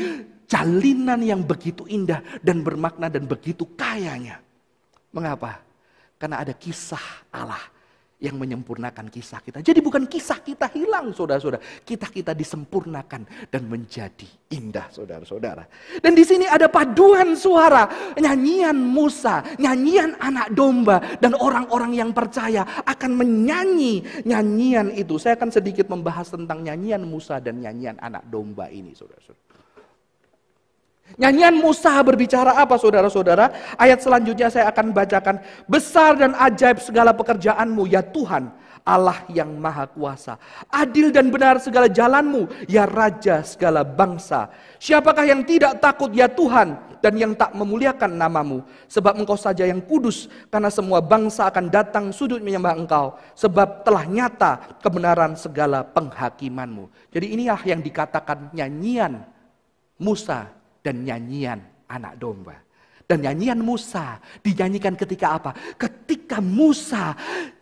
jalinan 0.48 1.20
yang 1.20 1.44
begitu 1.44 1.84
indah 1.84 2.24
dan 2.40 2.64
bermakna 2.64 3.12
dan 3.12 3.28
begitu 3.28 3.68
kayanya. 3.76 4.40
Mengapa? 5.12 5.60
Karena 6.16 6.40
ada 6.40 6.56
kisah 6.56 7.28
Allah 7.28 7.73
yang 8.24 8.40
menyempurnakan 8.40 9.12
kisah 9.12 9.44
kita. 9.44 9.60
Jadi 9.60 9.84
bukan 9.84 10.08
kisah 10.08 10.40
kita 10.40 10.72
hilang 10.72 11.12
saudara-saudara. 11.12 11.60
Kita 11.84 12.08
kita 12.08 12.32
disempurnakan 12.32 13.52
dan 13.52 13.62
menjadi 13.68 14.24
indah 14.48 14.88
saudara-saudara. 14.88 15.68
Dan 16.00 16.16
di 16.16 16.24
sini 16.24 16.48
ada 16.48 16.72
paduan 16.72 17.36
suara. 17.36 18.16
Nyanyian 18.16 18.80
Musa, 18.80 19.44
nyanyian 19.60 20.16
anak 20.16 20.56
domba. 20.56 21.20
Dan 21.20 21.36
orang-orang 21.36 21.92
yang 21.92 22.16
percaya 22.16 22.64
akan 22.88 23.12
menyanyi 23.12 24.24
nyanyian 24.24 24.88
itu. 24.96 25.20
Saya 25.20 25.36
akan 25.36 25.52
sedikit 25.52 25.92
membahas 25.92 26.32
tentang 26.32 26.64
nyanyian 26.64 27.04
Musa 27.04 27.36
dan 27.44 27.60
nyanyian 27.60 28.00
anak 28.00 28.24
domba 28.32 28.72
ini 28.72 28.96
saudara-saudara. 28.96 29.53
Nyanyian 31.14 31.54
Musa 31.62 31.94
berbicara 32.02 32.58
apa 32.58 32.74
saudara-saudara? 32.74 33.76
Ayat 33.78 34.02
selanjutnya 34.02 34.50
saya 34.50 34.66
akan 34.72 34.90
bacakan. 34.90 35.36
Besar 35.70 36.18
dan 36.18 36.34
ajaib 36.34 36.82
segala 36.82 37.14
pekerjaanmu 37.14 37.86
ya 37.86 38.02
Tuhan. 38.02 38.50
Allah 38.84 39.24
yang 39.32 39.48
maha 39.56 39.88
kuasa. 39.88 40.36
Adil 40.68 41.08
dan 41.08 41.32
benar 41.32 41.56
segala 41.56 41.88
jalanmu 41.88 42.68
ya 42.68 42.84
Raja 42.84 43.40
segala 43.40 43.80
bangsa. 43.80 44.52
Siapakah 44.76 45.24
yang 45.24 45.40
tidak 45.46 45.80
takut 45.80 46.12
ya 46.12 46.28
Tuhan 46.28 46.76
dan 47.00 47.16
yang 47.16 47.32
tak 47.32 47.56
memuliakan 47.56 48.12
namamu. 48.12 48.60
Sebab 48.92 49.16
engkau 49.16 49.40
saja 49.40 49.64
yang 49.64 49.80
kudus 49.80 50.28
karena 50.52 50.68
semua 50.68 51.00
bangsa 51.00 51.48
akan 51.48 51.72
datang 51.72 52.04
sudut 52.12 52.44
menyembah 52.44 52.76
engkau. 52.76 53.16
Sebab 53.32 53.88
telah 53.88 54.04
nyata 54.04 54.76
kebenaran 54.84 55.32
segala 55.32 55.80
penghakimanmu. 55.80 56.90
Jadi 57.08 57.26
inilah 57.38 57.60
yang 57.64 57.80
dikatakan 57.80 58.52
nyanyian 58.52 59.24
Musa 59.96 60.63
dan 60.84 61.00
nyanyian 61.00 61.88
anak 61.88 62.20
domba. 62.20 62.60
Dan 63.04 63.20
nyanyian 63.20 63.60
Musa 63.60 64.20
dinyanyikan 64.40 64.96
ketika 64.96 65.36
apa? 65.36 65.50
Ketika 65.76 66.40
Musa 66.40 67.12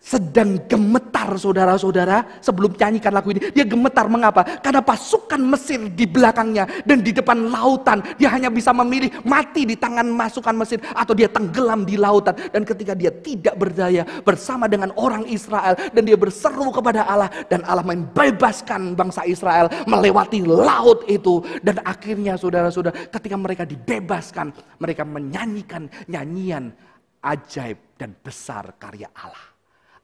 sedang 0.03 0.61
gemetar 0.69 1.35
saudara-saudara. 1.35 2.43
Sebelum 2.45 2.77
nyanyikan 2.77 3.15
lagu 3.15 3.33
ini. 3.33 3.51
Dia 3.51 3.65
gemetar 3.65 4.07
mengapa? 4.07 4.45
Karena 4.61 4.85
pasukan 4.85 5.41
Mesir 5.41 5.81
di 5.91 6.05
belakangnya. 6.05 6.69
Dan 6.85 7.01
di 7.01 7.11
depan 7.11 7.49
lautan. 7.49 8.05
Dia 8.21 8.31
hanya 8.37 8.53
bisa 8.53 8.71
memilih 8.77 9.09
mati 9.25 9.65
di 9.65 9.75
tangan 9.75 10.07
masukan 10.13 10.55
Mesir. 10.55 10.79
Atau 10.93 11.17
dia 11.17 11.27
tenggelam 11.33 11.83
di 11.89 11.97
lautan. 11.97 12.37
Dan 12.53 12.63
ketika 12.69 12.93
dia 12.93 13.11
tidak 13.11 13.57
berdaya 13.57 14.07
bersama 14.23 14.69
dengan 14.69 14.93
orang 15.01 15.27
Israel. 15.27 15.75
Dan 15.91 16.05
dia 16.05 16.21
berseru 16.21 16.69
kepada 16.69 17.09
Allah. 17.09 17.33
Dan 17.49 17.65
Allah 17.65 17.87
membebaskan 17.87 18.93
bangsa 18.93 19.25
Israel 19.25 19.73
melewati 19.89 20.45
laut 20.45 21.09
itu. 21.09 21.41
Dan 21.65 21.81
akhirnya 21.83 22.37
saudara-saudara 22.37 23.09
ketika 23.09 23.37
mereka 23.41 23.65
dibebaskan. 23.65 24.53
Mereka 24.77 25.09
men 25.09 25.23
menyanyikan 25.23 25.87
nyanyian 26.11 26.75
ajaib 27.23 27.95
dan 27.95 28.19
besar 28.19 28.75
karya 28.83 29.07
Allah. 29.15 29.52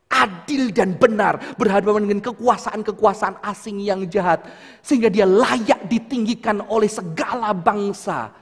Adil 0.08 0.72
dan 0.72 0.96
benar 0.96 1.36
berhadapan 1.60 2.08
dengan 2.08 2.32
kekuasaan-kekuasaan 2.32 3.44
asing 3.44 3.84
yang 3.84 4.08
jahat. 4.08 4.40
Sehingga 4.80 5.12
dia 5.12 5.28
layak 5.28 5.84
ditinggikan 5.86 6.64
oleh 6.66 6.88
segala 6.88 7.52
bangsa 7.52 8.32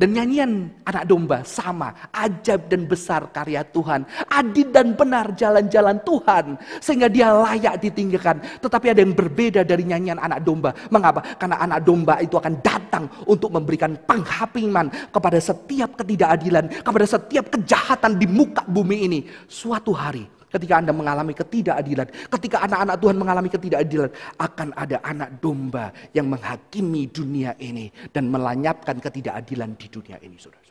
dan 0.00 0.16
nyanyian 0.16 0.80
anak 0.88 1.04
domba 1.04 1.44
sama, 1.44 1.92
ajaib 2.08 2.72
dan 2.72 2.88
besar 2.88 3.28
karya 3.36 3.60
Tuhan. 3.68 4.08
Adil 4.32 4.72
dan 4.72 4.96
benar 4.96 5.36
jalan-jalan 5.36 6.00
Tuhan. 6.00 6.56
Sehingga 6.80 7.12
dia 7.12 7.28
layak 7.36 7.84
ditinggikan. 7.84 8.40
Tetapi 8.64 8.96
ada 8.96 9.04
yang 9.04 9.12
berbeda 9.12 9.60
dari 9.60 9.84
nyanyian 9.84 10.16
anak 10.16 10.40
domba. 10.40 10.72
Mengapa? 10.88 11.20
Karena 11.36 11.60
anak 11.60 11.84
domba 11.84 12.16
itu 12.16 12.40
akan 12.40 12.64
datang 12.64 13.12
untuk 13.28 13.52
memberikan 13.52 13.92
penghapiman 14.08 14.88
kepada 15.12 15.36
setiap 15.36 15.92
ketidakadilan. 16.00 16.80
Kepada 16.80 17.04
setiap 17.04 17.52
kejahatan 17.52 18.16
di 18.16 18.24
muka 18.24 18.64
bumi 18.64 19.04
ini. 19.04 19.20
Suatu 19.52 19.92
hari 19.92 20.39
Ketika 20.50 20.82
Anda 20.82 20.90
mengalami 20.90 21.30
ketidakadilan, 21.30 22.10
ketika 22.26 22.66
anak-anak 22.66 22.96
Tuhan 22.98 23.16
mengalami 23.22 23.48
ketidakadilan, 23.54 24.10
akan 24.34 24.68
ada 24.74 24.98
anak 25.06 25.38
domba 25.38 25.94
yang 26.10 26.26
menghakimi 26.26 27.06
dunia 27.06 27.54
ini 27.62 27.86
dan 28.10 28.26
melanyapkan 28.26 28.98
ketidakadilan 28.98 29.78
di 29.78 29.86
dunia 29.86 30.18
ini, 30.18 30.34
saudara. 30.42 30.66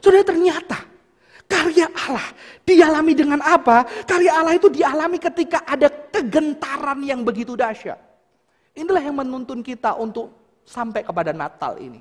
Saudara 0.00 0.24
ternyata 0.24 0.78
karya 1.44 1.92
Allah 1.92 2.28
dialami 2.64 3.12
dengan 3.12 3.44
apa? 3.44 3.84
Karya 4.08 4.32
Allah 4.32 4.56
itu 4.56 4.72
dialami 4.72 5.20
ketika 5.20 5.60
ada 5.68 5.92
kegentaran 6.08 7.04
yang 7.04 7.20
begitu 7.20 7.52
dahsyat. 7.52 8.00
Inilah 8.72 9.02
yang 9.04 9.20
menuntun 9.20 9.60
kita 9.60 9.92
untuk 10.00 10.32
sampai 10.64 11.04
kepada 11.04 11.36
Natal 11.36 11.76
ini. 11.76 12.00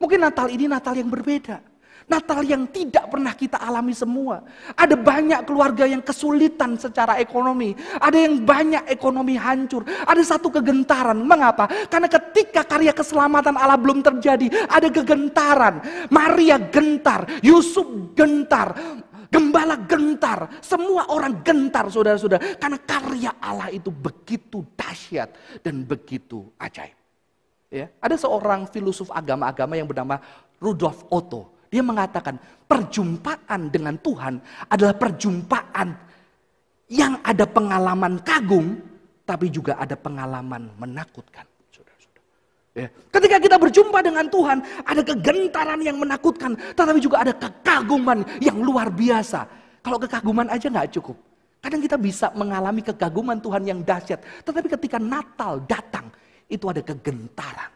Mungkin 0.00 0.24
Natal 0.24 0.48
ini 0.48 0.64
Natal 0.70 0.96
yang 0.96 1.12
berbeda. 1.12 1.73
Natal 2.04 2.44
yang 2.44 2.68
tidak 2.68 3.08
pernah 3.08 3.32
kita 3.32 3.56
alami 3.56 3.96
semua. 3.96 4.44
Ada 4.76 4.92
banyak 4.92 5.40
keluarga 5.48 5.88
yang 5.88 6.04
kesulitan 6.04 6.76
secara 6.76 7.16
ekonomi. 7.16 7.72
Ada 7.96 8.28
yang 8.28 8.44
banyak 8.44 8.84
ekonomi 8.92 9.40
hancur. 9.40 9.88
Ada 10.04 10.36
satu 10.36 10.52
kegentaran. 10.52 11.16
Mengapa? 11.24 11.64
Karena 11.88 12.08
ketika 12.08 12.64
karya 12.68 12.92
keselamatan 12.92 13.56
Allah 13.56 13.80
belum 13.80 14.04
terjadi, 14.04 14.68
ada 14.68 14.92
kegentaran. 14.92 15.80
Maria 16.12 16.60
gentar, 16.60 17.24
Yusuf 17.40 18.12
gentar, 18.12 18.76
Gembala 19.34 19.74
gentar, 19.90 20.46
semua 20.62 21.10
orang 21.10 21.42
gentar 21.42 21.90
saudara-saudara. 21.90 22.54
Karena 22.54 22.78
karya 22.78 23.34
Allah 23.42 23.66
itu 23.74 23.90
begitu 23.90 24.62
dahsyat 24.78 25.58
dan 25.58 25.82
begitu 25.82 26.46
ajaib. 26.54 26.94
Ya, 27.66 27.90
ada 27.98 28.14
seorang 28.14 28.70
filosof 28.70 29.10
agama-agama 29.10 29.74
yang 29.74 29.90
bernama 29.90 30.22
Rudolf 30.62 31.02
Otto. 31.10 31.50
Dia 31.74 31.82
mengatakan 31.82 32.38
perjumpaan 32.70 33.66
dengan 33.66 33.98
Tuhan 33.98 34.38
adalah 34.70 34.94
perjumpaan 34.94 35.90
yang 36.86 37.18
ada 37.26 37.42
pengalaman 37.50 38.22
kagum, 38.22 38.78
tapi 39.26 39.50
juga 39.50 39.74
ada 39.74 39.98
pengalaman 39.98 40.70
menakutkan. 40.78 41.42
Ya. 42.78 42.86
Ketika 43.10 43.42
kita 43.42 43.58
berjumpa 43.58 44.06
dengan 44.06 44.30
Tuhan, 44.30 44.62
ada 44.86 45.02
kegentaran 45.02 45.82
yang 45.82 45.98
menakutkan, 45.98 46.54
tetapi 46.78 47.02
juga 47.02 47.26
ada 47.26 47.34
kekaguman 47.34 48.22
yang 48.38 48.62
luar 48.62 48.94
biasa. 48.94 49.42
Kalau 49.82 49.98
kekaguman 49.98 50.46
aja 50.54 50.70
nggak 50.70 50.94
cukup. 50.94 51.18
Kadang 51.58 51.82
kita 51.82 51.98
bisa 51.98 52.30
mengalami 52.38 52.86
kekaguman 52.86 53.42
Tuhan 53.42 53.66
yang 53.66 53.82
dahsyat, 53.82 54.22
tetapi 54.46 54.70
ketika 54.78 55.02
Natal 55.02 55.58
datang, 55.66 56.06
itu 56.46 56.70
ada 56.70 56.82
kegentaran. 56.86 57.74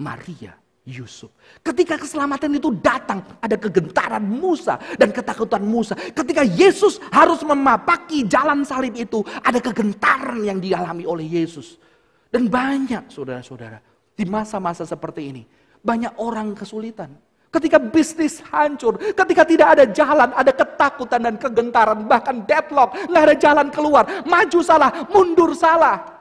Maria 0.00 0.56
Yusuf. 0.90 1.30
Ketika 1.62 1.94
keselamatan 1.94 2.58
itu 2.58 2.74
datang, 2.82 3.22
ada 3.38 3.54
kegentaran 3.54 4.26
Musa 4.26 4.74
dan 4.98 5.14
ketakutan 5.14 5.62
Musa. 5.62 5.94
Ketika 5.94 6.42
Yesus 6.42 6.98
harus 7.14 7.40
memapaki 7.46 8.26
jalan 8.26 8.66
salib 8.66 8.98
itu, 8.98 9.22
ada 9.46 9.62
kegentaran 9.62 10.42
yang 10.42 10.58
dialami 10.58 11.06
oleh 11.06 11.24
Yesus. 11.24 11.78
Dan 12.26 12.50
banyak 12.50 13.06
saudara-saudara, 13.10 13.78
di 14.18 14.26
masa-masa 14.26 14.82
seperti 14.82 15.30
ini, 15.30 15.42
banyak 15.78 16.18
orang 16.18 16.52
kesulitan. 16.58 17.14
Ketika 17.50 17.82
bisnis 17.82 18.38
hancur, 18.46 18.94
ketika 18.94 19.42
tidak 19.42 19.68
ada 19.74 19.84
jalan, 19.90 20.30
ada 20.30 20.54
ketakutan 20.54 21.18
dan 21.18 21.34
kegentaran, 21.34 22.06
bahkan 22.06 22.46
deadlock, 22.46 22.94
nggak 23.10 23.24
ada 23.26 23.36
jalan 23.38 23.66
keluar, 23.74 24.04
maju 24.22 24.60
salah, 24.62 24.90
mundur 25.10 25.50
salah. 25.58 26.19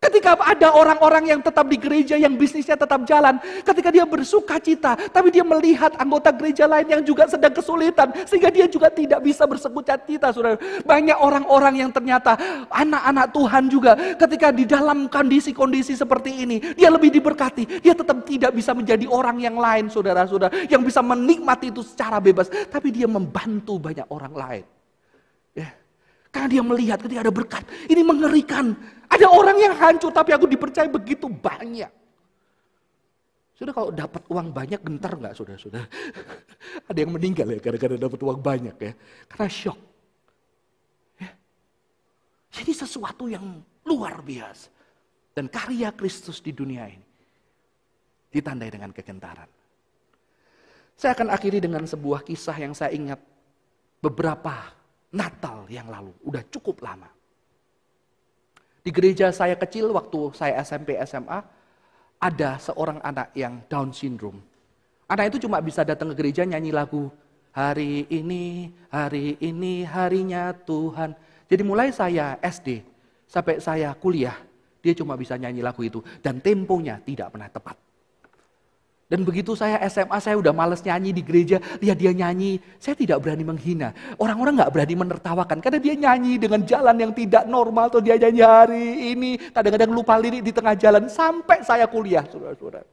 Ketika 0.00 0.32
ada 0.32 0.72
orang-orang 0.72 1.28
yang 1.28 1.40
tetap 1.44 1.68
di 1.68 1.76
gereja, 1.76 2.16
yang 2.16 2.32
bisnisnya 2.32 2.72
tetap 2.72 3.04
jalan. 3.04 3.36
Ketika 3.60 3.92
dia 3.92 4.08
bersuka 4.08 4.56
cita, 4.56 4.96
tapi 4.96 5.28
dia 5.28 5.44
melihat 5.44 5.92
anggota 6.00 6.32
gereja 6.32 6.64
lain 6.64 6.88
yang 6.88 7.04
juga 7.04 7.28
sedang 7.28 7.52
kesulitan. 7.52 8.08
Sehingga 8.24 8.48
dia 8.48 8.64
juga 8.64 8.88
tidak 8.88 9.20
bisa 9.20 9.44
bersuka 9.44 10.00
cita, 10.00 10.32
saudara. 10.32 10.56
Banyak 10.88 11.20
orang-orang 11.20 11.84
yang 11.84 11.92
ternyata 11.92 12.32
anak-anak 12.72 13.28
Tuhan 13.28 13.64
juga. 13.68 13.92
Ketika 14.16 14.48
di 14.48 14.64
dalam 14.64 15.04
kondisi-kondisi 15.04 15.92
seperti 15.92 16.48
ini, 16.48 16.56
dia 16.72 16.88
lebih 16.88 17.12
diberkati. 17.12 17.84
Dia 17.84 17.92
tetap 17.92 18.24
tidak 18.24 18.56
bisa 18.56 18.72
menjadi 18.72 19.04
orang 19.04 19.36
yang 19.36 19.60
lain, 19.60 19.92
saudara-saudara. 19.92 20.64
Yang 20.64 20.96
bisa 20.96 21.04
menikmati 21.04 21.68
itu 21.68 21.84
secara 21.84 22.16
bebas. 22.24 22.48
Tapi 22.48 22.88
dia 22.88 23.04
membantu 23.04 23.76
banyak 23.76 24.08
orang 24.08 24.32
lain. 24.32 24.79
Karena 26.30 26.48
dia 26.48 26.62
melihat 26.62 26.98
ketika 27.02 27.26
ada 27.26 27.34
berkat. 27.34 27.64
Ini 27.90 28.02
mengerikan. 28.06 28.74
Ada 29.10 29.26
orang 29.26 29.58
yang 29.58 29.74
hancur 29.74 30.14
tapi 30.14 30.30
aku 30.30 30.46
dipercaya 30.46 30.86
begitu 30.86 31.26
banyak. 31.26 31.90
Sudah 33.58 33.76
kalau 33.76 33.90
dapat 33.92 34.22
uang 34.30 34.54
banyak 34.54 34.80
gentar 34.80 35.12
nggak 35.20 35.34
saudara-saudara? 35.36 35.84
Ada 36.88 36.98
yang 37.04 37.12
meninggal 37.12 37.44
ya 37.50 37.60
gara-gara 37.60 37.92
dapat 37.98 38.20
uang 38.24 38.40
banyak 38.40 38.76
ya. 38.78 38.92
Karena 39.28 39.48
shock. 39.52 39.78
Ya. 41.20 41.28
Jadi 42.56 42.72
sesuatu 42.72 43.28
yang 43.28 43.60
luar 43.84 44.24
biasa. 44.24 44.72
Dan 45.36 45.52
karya 45.52 45.92
Kristus 45.92 46.40
di 46.40 46.56
dunia 46.56 46.88
ini 46.88 47.04
ditandai 48.32 48.70
dengan 48.70 48.94
kegentaran. 48.94 49.50
Saya 50.96 51.12
akan 51.12 51.28
akhiri 51.28 51.60
dengan 51.60 51.84
sebuah 51.84 52.24
kisah 52.24 52.56
yang 52.56 52.72
saya 52.72 52.96
ingat 52.96 53.20
beberapa 54.00 54.79
Natal 55.10 55.66
yang 55.66 55.90
lalu. 55.90 56.14
Udah 56.22 56.42
cukup 56.50 56.82
lama. 56.82 57.10
Di 58.80 58.88
gereja 58.88 59.28
saya 59.34 59.58
kecil 59.58 59.92
waktu 59.92 60.32
saya 60.32 60.62
SMP 60.64 60.96
SMA, 61.04 61.42
ada 62.20 62.56
seorang 62.56 63.00
anak 63.04 63.34
yang 63.36 63.60
Down 63.68 63.92
syndrome. 63.92 64.40
Anak 65.10 65.34
itu 65.34 65.44
cuma 65.48 65.58
bisa 65.58 65.82
datang 65.82 66.12
ke 66.12 66.16
gereja 66.16 66.46
nyanyi 66.46 66.70
lagu, 66.70 67.10
hari 67.50 68.06
ini, 68.08 68.70
hari 68.88 69.34
ini 69.42 69.82
harinya 69.82 70.54
Tuhan. 70.54 71.12
Jadi 71.50 71.62
mulai 71.66 71.90
saya 71.90 72.38
SD 72.38 72.86
sampai 73.26 73.58
saya 73.58 73.90
kuliah, 73.98 74.38
dia 74.78 74.94
cuma 74.94 75.18
bisa 75.18 75.34
nyanyi 75.34 75.60
lagu 75.60 75.82
itu. 75.82 76.00
Dan 76.22 76.38
temponya 76.38 77.02
tidak 77.02 77.34
pernah 77.34 77.50
tepat. 77.50 77.89
Dan 79.10 79.26
begitu 79.26 79.58
saya 79.58 79.82
SMA, 79.90 80.22
saya 80.22 80.38
udah 80.38 80.54
males 80.54 80.86
nyanyi 80.86 81.10
di 81.10 81.18
gereja, 81.26 81.58
lihat 81.82 81.98
dia 81.98 82.14
nyanyi, 82.14 82.62
saya 82.78 82.94
tidak 82.94 83.18
berani 83.18 83.42
menghina. 83.42 83.90
Orang-orang 84.14 84.62
gak 84.62 84.70
berani 84.70 84.94
menertawakan, 84.94 85.58
karena 85.58 85.82
dia 85.82 85.98
nyanyi 85.98 86.38
dengan 86.38 86.62
jalan 86.62 86.94
yang 86.94 87.10
tidak 87.10 87.42
normal, 87.50 87.90
atau 87.90 87.98
dia 87.98 88.14
nyanyi 88.14 88.42
hari 88.46 88.86
ini, 89.10 89.30
kadang-kadang 89.50 89.90
lupa 89.90 90.14
lirik 90.14 90.46
di 90.46 90.54
tengah 90.54 90.78
jalan, 90.78 91.10
sampai 91.10 91.58
saya 91.66 91.90
kuliah, 91.90 92.22
saudara-saudara. 92.22 92.86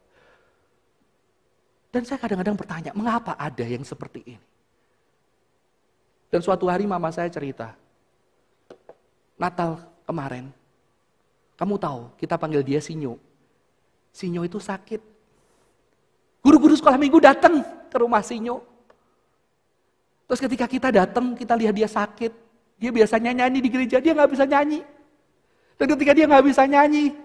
Dan 1.94 2.02
saya 2.02 2.18
kadang-kadang 2.18 2.58
bertanya, 2.58 2.92
mengapa 2.98 3.38
ada 3.38 3.62
yang 3.62 3.86
seperti 3.86 4.26
ini? 4.26 4.42
Dan 6.34 6.42
suatu 6.42 6.66
hari 6.66 6.90
mama 6.90 7.14
saya 7.14 7.30
cerita, 7.30 7.78
Natal 9.38 9.86
kemarin, 10.02 10.50
kamu 11.62 11.78
tahu, 11.78 12.10
kita 12.18 12.42
panggil 12.42 12.66
dia 12.66 12.82
Sinyo. 12.82 13.22
Sinyo 14.10 14.42
itu 14.50 14.58
sakit, 14.58 15.17
Guru-guru 16.42 16.74
sekolah 16.78 17.00
minggu 17.00 17.20
datang 17.20 17.62
ke 17.90 17.98
rumah 17.98 18.22
Sinyo. 18.22 18.64
Terus 20.28 20.40
ketika 20.44 20.66
kita 20.68 20.90
datang, 20.92 21.34
kita 21.34 21.56
lihat 21.56 21.74
dia 21.74 21.88
sakit. 21.88 22.32
Dia 22.78 22.92
biasanya 22.94 23.34
nyanyi 23.34 23.60
di 23.64 23.70
gereja, 23.72 23.98
dia 23.98 24.14
nggak 24.14 24.30
bisa 24.32 24.46
nyanyi. 24.46 24.84
Dan 25.80 25.86
ketika 25.96 26.12
dia 26.14 26.26
nggak 26.30 26.46
bisa 26.46 26.64
nyanyi, 26.68 27.16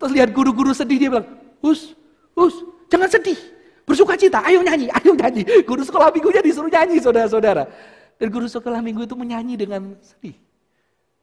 terus 0.00 0.10
lihat 0.10 0.30
guru-guru 0.32 0.72
sedih, 0.74 0.98
dia 0.98 1.10
bilang, 1.12 1.28
Hus, 1.62 1.94
Hus, 2.34 2.64
jangan 2.90 3.10
sedih. 3.10 3.38
Bersuka 3.86 4.18
cita, 4.18 4.42
ayo 4.42 4.66
nyanyi, 4.66 4.90
ayo 4.90 5.14
nyanyi. 5.14 5.46
Guru 5.62 5.86
sekolah 5.86 6.10
minggunya 6.10 6.42
disuruh 6.42 6.66
nyanyi, 6.66 6.98
saudara-saudara. 6.98 7.70
Dan 8.18 8.28
guru 8.34 8.50
sekolah 8.50 8.82
minggu 8.82 9.06
itu 9.06 9.14
menyanyi 9.14 9.54
dengan 9.54 9.94
sedih. 10.02 10.34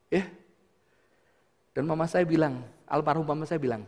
Ya. 0.07 0.23
Dan 1.73 1.89
mama 1.89 2.07
saya 2.07 2.23
bilang, 2.23 2.61
almarhum 2.87 3.25
mama 3.25 3.43
saya 3.43 3.59
bilang, 3.59 3.83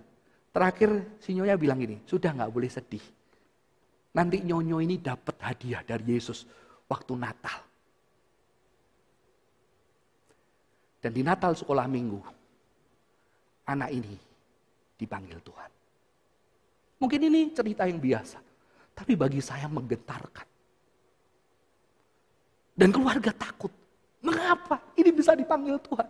terakhir 0.49 1.07
sinyonya 1.21 1.55
bilang 1.55 1.77
gini, 1.79 2.01
sudah 2.03 2.33
nggak 2.33 2.51
boleh 2.51 2.67
sedih. 2.67 3.03
Nanti 4.15 4.39
nyonyo 4.39 4.79
ini 4.79 4.95
dapat 4.95 5.35
hadiah 5.43 5.83
dari 5.83 6.15
Yesus 6.15 6.47
waktu 6.87 7.13
Natal. 7.19 7.59
Dan 11.03 11.11
di 11.11 11.21
Natal 11.21 11.53
sekolah 11.53 11.85
minggu, 11.85 12.17
anak 13.67 13.91
ini 13.91 14.15
dipanggil 14.95 15.37
Tuhan. 15.43 15.71
Mungkin 16.95 17.21
ini 17.27 17.51
cerita 17.51 17.83
yang 17.85 17.99
biasa, 17.99 18.39
tapi 18.95 19.13
bagi 19.19 19.43
saya 19.43 19.67
menggetarkan. 19.67 20.47
Dan 22.75 22.89
keluarga 22.95 23.35
takut. 23.35 23.69
Mengapa 24.23 24.81
ini 24.97 25.11
bisa 25.13 25.37
dipanggil 25.37 25.77
Tuhan? 25.85 26.09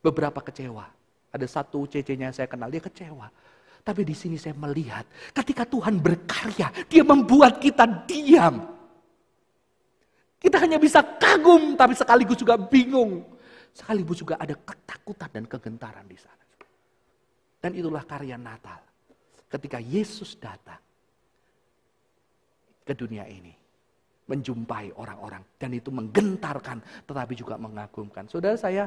Beberapa 0.00 0.40
kecewa. 0.40 0.88
Ada 1.28 1.44
satu 1.60 1.84
cecenya 1.84 2.32
saya 2.32 2.48
kenal, 2.48 2.72
dia 2.72 2.80
kecewa. 2.80 3.28
Tapi 3.82 4.04
di 4.04 4.12
sini 4.12 4.36
saya 4.36 4.52
melihat 4.56 5.08
ketika 5.32 5.64
Tuhan 5.64 5.98
berkarya, 5.98 6.68
dia 6.86 7.02
membuat 7.04 7.56
kita 7.62 7.88
diam. 8.04 8.78
Kita 10.38 10.56
hanya 10.62 10.78
bisa 10.78 11.02
kagum 11.02 11.74
tapi 11.74 11.98
sekaligus 11.98 12.38
juga 12.38 12.54
bingung. 12.54 13.26
Sekaligus 13.74 14.22
juga 14.22 14.38
ada 14.38 14.54
ketakutan 14.54 15.30
dan 15.34 15.44
kegentaran 15.50 16.06
di 16.06 16.18
sana. 16.18 16.44
Dan 17.58 17.74
itulah 17.74 18.06
karya 18.06 18.38
Natal. 18.38 18.78
Ketika 19.50 19.82
Yesus 19.82 20.38
datang 20.38 20.78
ke 22.86 22.94
dunia 22.94 23.26
ini. 23.26 23.52
Menjumpai 24.28 24.92
orang-orang. 24.94 25.40
Dan 25.56 25.74
itu 25.74 25.88
menggentarkan 25.88 27.08
tetapi 27.08 27.32
juga 27.34 27.56
mengagumkan. 27.58 28.28
Saudara 28.28 28.54
saya 28.54 28.86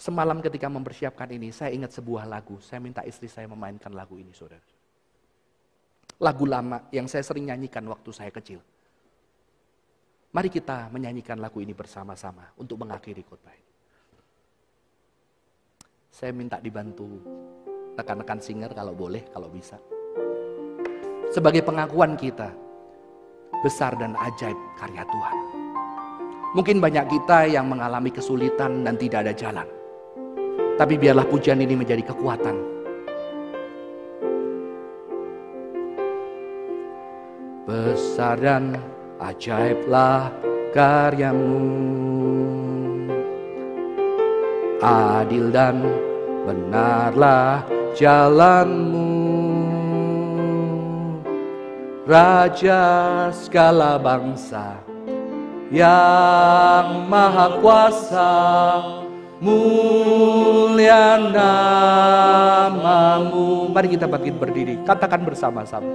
Semalam 0.00 0.40
ketika 0.40 0.64
mempersiapkan 0.72 1.28
ini, 1.28 1.52
saya 1.52 1.76
ingat 1.76 1.92
sebuah 1.92 2.24
lagu. 2.24 2.56
Saya 2.64 2.80
minta 2.80 3.04
istri 3.04 3.28
saya 3.28 3.44
memainkan 3.44 3.92
lagu 3.92 4.16
ini, 4.16 4.32
saudara. 4.32 4.64
Lagu 6.24 6.48
lama 6.48 6.88
yang 6.88 7.04
saya 7.04 7.20
sering 7.20 7.52
nyanyikan 7.52 7.84
waktu 7.84 8.08
saya 8.08 8.32
kecil. 8.32 8.64
Mari 10.32 10.48
kita 10.48 10.88
menyanyikan 10.88 11.36
lagu 11.36 11.60
ini 11.60 11.76
bersama-sama 11.76 12.48
untuk 12.56 12.80
mengakhiri 12.80 13.20
khotbah 13.28 13.52
ini. 13.52 13.72
Saya 16.08 16.32
minta 16.32 16.56
dibantu 16.64 17.20
rekan-rekan 17.92 18.40
singer 18.40 18.72
kalau 18.72 18.96
boleh, 18.96 19.28
kalau 19.28 19.52
bisa. 19.52 19.76
Sebagai 21.28 21.60
pengakuan 21.60 22.16
kita 22.16 22.48
besar 23.60 24.00
dan 24.00 24.16
ajaib 24.16 24.56
karya 24.80 25.04
Tuhan. 25.04 25.36
Mungkin 26.56 26.80
banyak 26.80 27.04
kita 27.04 27.52
yang 27.52 27.68
mengalami 27.68 28.08
kesulitan 28.08 28.80
dan 28.80 28.96
tidak 28.96 29.28
ada 29.28 29.36
jalan. 29.36 29.79
Tapi 30.80 30.96
biarlah 30.96 31.28
pujian 31.28 31.60
ini 31.60 31.76
menjadi 31.76 32.00
kekuatan. 32.08 32.56
Besar 37.68 38.40
dan 38.40 38.80
ajaiblah 39.20 40.32
karyamu. 40.72 41.68
Adil 44.80 45.52
dan 45.52 45.84
benarlah 46.48 47.60
jalanmu. 47.92 49.12
Raja 52.08 53.28
segala 53.36 54.00
bangsa 54.00 54.80
yang 55.68 57.04
maha 57.06 57.60
kuasa 57.60 58.32
mulia 59.40 61.16
namamu. 61.32 63.72
Mari 63.72 63.96
kita 63.96 64.04
bangkit 64.04 64.36
berdiri. 64.36 64.76
Katakan 64.84 65.24
bersama-sama. 65.24 65.88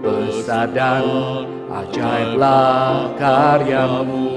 Besar 0.00 0.72
dan 0.72 1.04
ajaiblah 1.68 3.12
karyamu. 3.20 4.32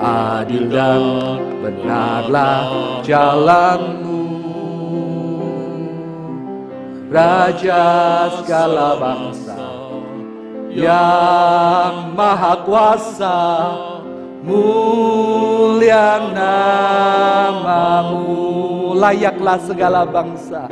Adil 0.00 0.72
dan 0.72 1.36
benarlah 1.60 2.64
jalanmu. 3.02 4.22
Raja 7.10 8.30
segala 8.38 8.94
bangsa 9.02 9.49
yang 10.70 12.14
maha 12.14 12.54
kuasa 12.66 13.38
mulia 14.44 16.18
namamu. 16.34 18.28
Layaklah 19.00 19.56
segala 19.64 20.04
bangsa 20.04 20.68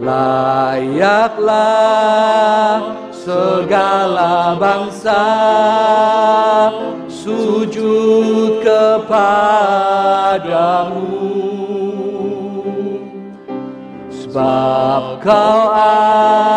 layaklah 0.00 1.52
segala 3.12 4.56
bangsa. 4.56 5.22
Sujud 7.12 8.64
kepadamu. 8.64 10.00
Sebab 14.08 15.20
kau 15.20 15.68
Allah 15.68 16.49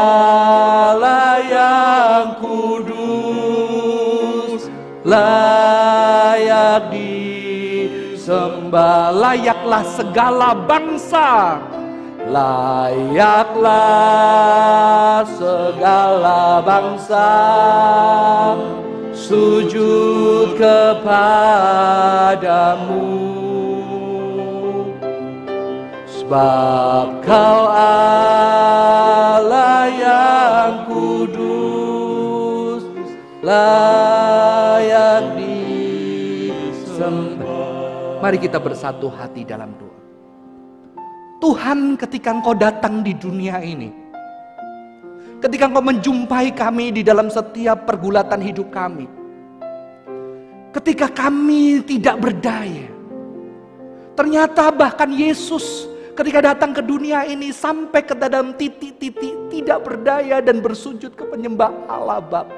disembah 8.74 9.14
Layaklah 9.14 9.86
segala 9.86 10.58
bangsa. 10.66 11.62
Layaklah 12.26 13.70
segala 15.38 16.58
bangsa. 16.66 17.30
Sujud 19.14 20.58
kepadamu. 20.58 21.54
Sebab 26.10 27.22
kau 27.22 27.70
Allah 27.70 29.86
yang 29.94 30.90
kudus. 30.90 32.82
Layak 33.44 34.23
Mari 38.24 38.40
kita 38.40 38.56
bersatu 38.56 39.12
hati 39.12 39.44
dalam 39.44 39.76
doa 39.76 40.00
Tuhan 41.44 42.00
ketika 42.00 42.32
engkau 42.32 42.56
datang 42.56 43.04
di 43.04 43.12
dunia 43.12 43.60
ini 43.60 43.92
Ketika 45.44 45.68
engkau 45.68 45.84
menjumpai 45.84 46.56
kami 46.56 46.96
di 46.96 47.04
dalam 47.04 47.28
setiap 47.28 47.84
pergulatan 47.84 48.40
hidup 48.40 48.72
kami 48.72 49.12
Ketika 50.72 51.12
kami 51.12 51.84
tidak 51.84 52.16
berdaya 52.24 52.88
Ternyata 54.16 54.72
bahkan 54.72 55.12
Yesus 55.12 55.92
ketika 56.16 56.54
datang 56.54 56.72
ke 56.72 56.80
dunia 56.80 57.28
ini 57.28 57.52
sampai 57.52 58.08
ke 58.08 58.16
dalam 58.16 58.56
titik-titik 58.56 59.52
tidak 59.52 59.84
berdaya 59.84 60.40
dan 60.40 60.62
bersujud 60.62 61.18
ke 61.18 61.26
penyembah 61.26 61.74
Allah 61.90 62.22
Bapa. 62.22 62.54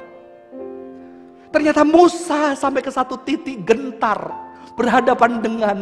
Ternyata 1.56 1.88
Musa 1.88 2.52
sampai 2.60 2.84
ke 2.84 2.92
satu 2.92 3.16
titik 3.24 3.64
gentar 3.64 4.45
berhadapan 4.76 5.40
dengan 5.40 5.78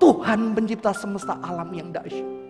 Tuhan 0.00 0.56
pencipta 0.56 0.94
semesta 0.96 1.36
alam 1.44 1.68
yang 1.76 1.92
dahsyat. 1.92 2.40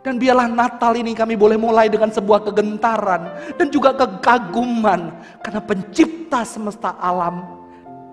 Dan 0.00 0.16
biarlah 0.16 0.48
Natal 0.48 0.96
ini 0.96 1.12
kami 1.12 1.36
boleh 1.36 1.60
mulai 1.60 1.92
dengan 1.92 2.08
sebuah 2.08 2.48
kegentaran 2.48 3.52
dan 3.60 3.68
juga 3.68 3.92
kekaguman 3.92 5.12
karena 5.44 5.60
pencipta 5.60 6.40
semesta 6.40 6.96
alam 6.96 7.44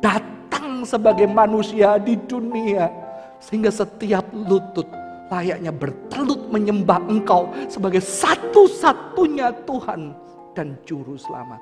datang 0.04 0.84
sebagai 0.84 1.32
manusia 1.32 1.96
di 1.96 2.20
dunia 2.28 2.92
sehingga 3.40 3.72
setiap 3.72 4.28
lutut 4.36 4.88
layaknya 5.32 5.72
bertelut 5.72 6.52
menyembah 6.52 7.00
engkau 7.08 7.52
sebagai 7.72 8.04
satu-satunya 8.04 9.56
Tuhan 9.64 10.12
dan 10.60 10.76
Juru 10.84 11.16
Selamat. 11.16 11.60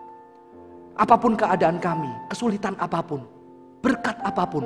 Apa 0.96 1.20
pun 1.20 1.38
keadaan 1.38 1.78
kami, 1.78 2.10
kesulitan 2.32 2.74
apa 2.80 3.04
pun, 3.04 3.22
berkat 3.86 4.18
apa 4.26 4.50
pun, 4.50 4.66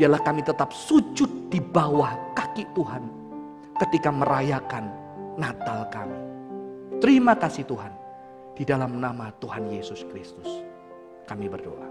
biarlah 0.00 0.24
kami 0.24 0.40
tetap 0.40 0.72
sujud 0.72 1.52
di 1.52 1.60
bawah 1.60 2.16
kaki 2.32 2.64
Tuhan 2.72 3.04
ketika 3.84 4.08
merayakan 4.08 4.88
Natal 5.36 5.84
kami. 5.92 6.16
Terima 6.98 7.36
kasih 7.36 7.68
Tuhan, 7.68 7.92
di 8.56 8.64
dalam 8.64 8.96
nama 8.96 9.28
Tuhan 9.36 9.68
Yesus 9.68 10.08
Kristus 10.08 10.64
kami 11.28 11.52
berdoa. 11.52 11.84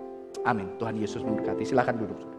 Amin. 0.50 0.74
Tuhan 0.82 0.98
Yesus 0.98 1.22
memberkati. 1.22 1.62
Silakan 1.62 1.96
duduk. 2.02 2.37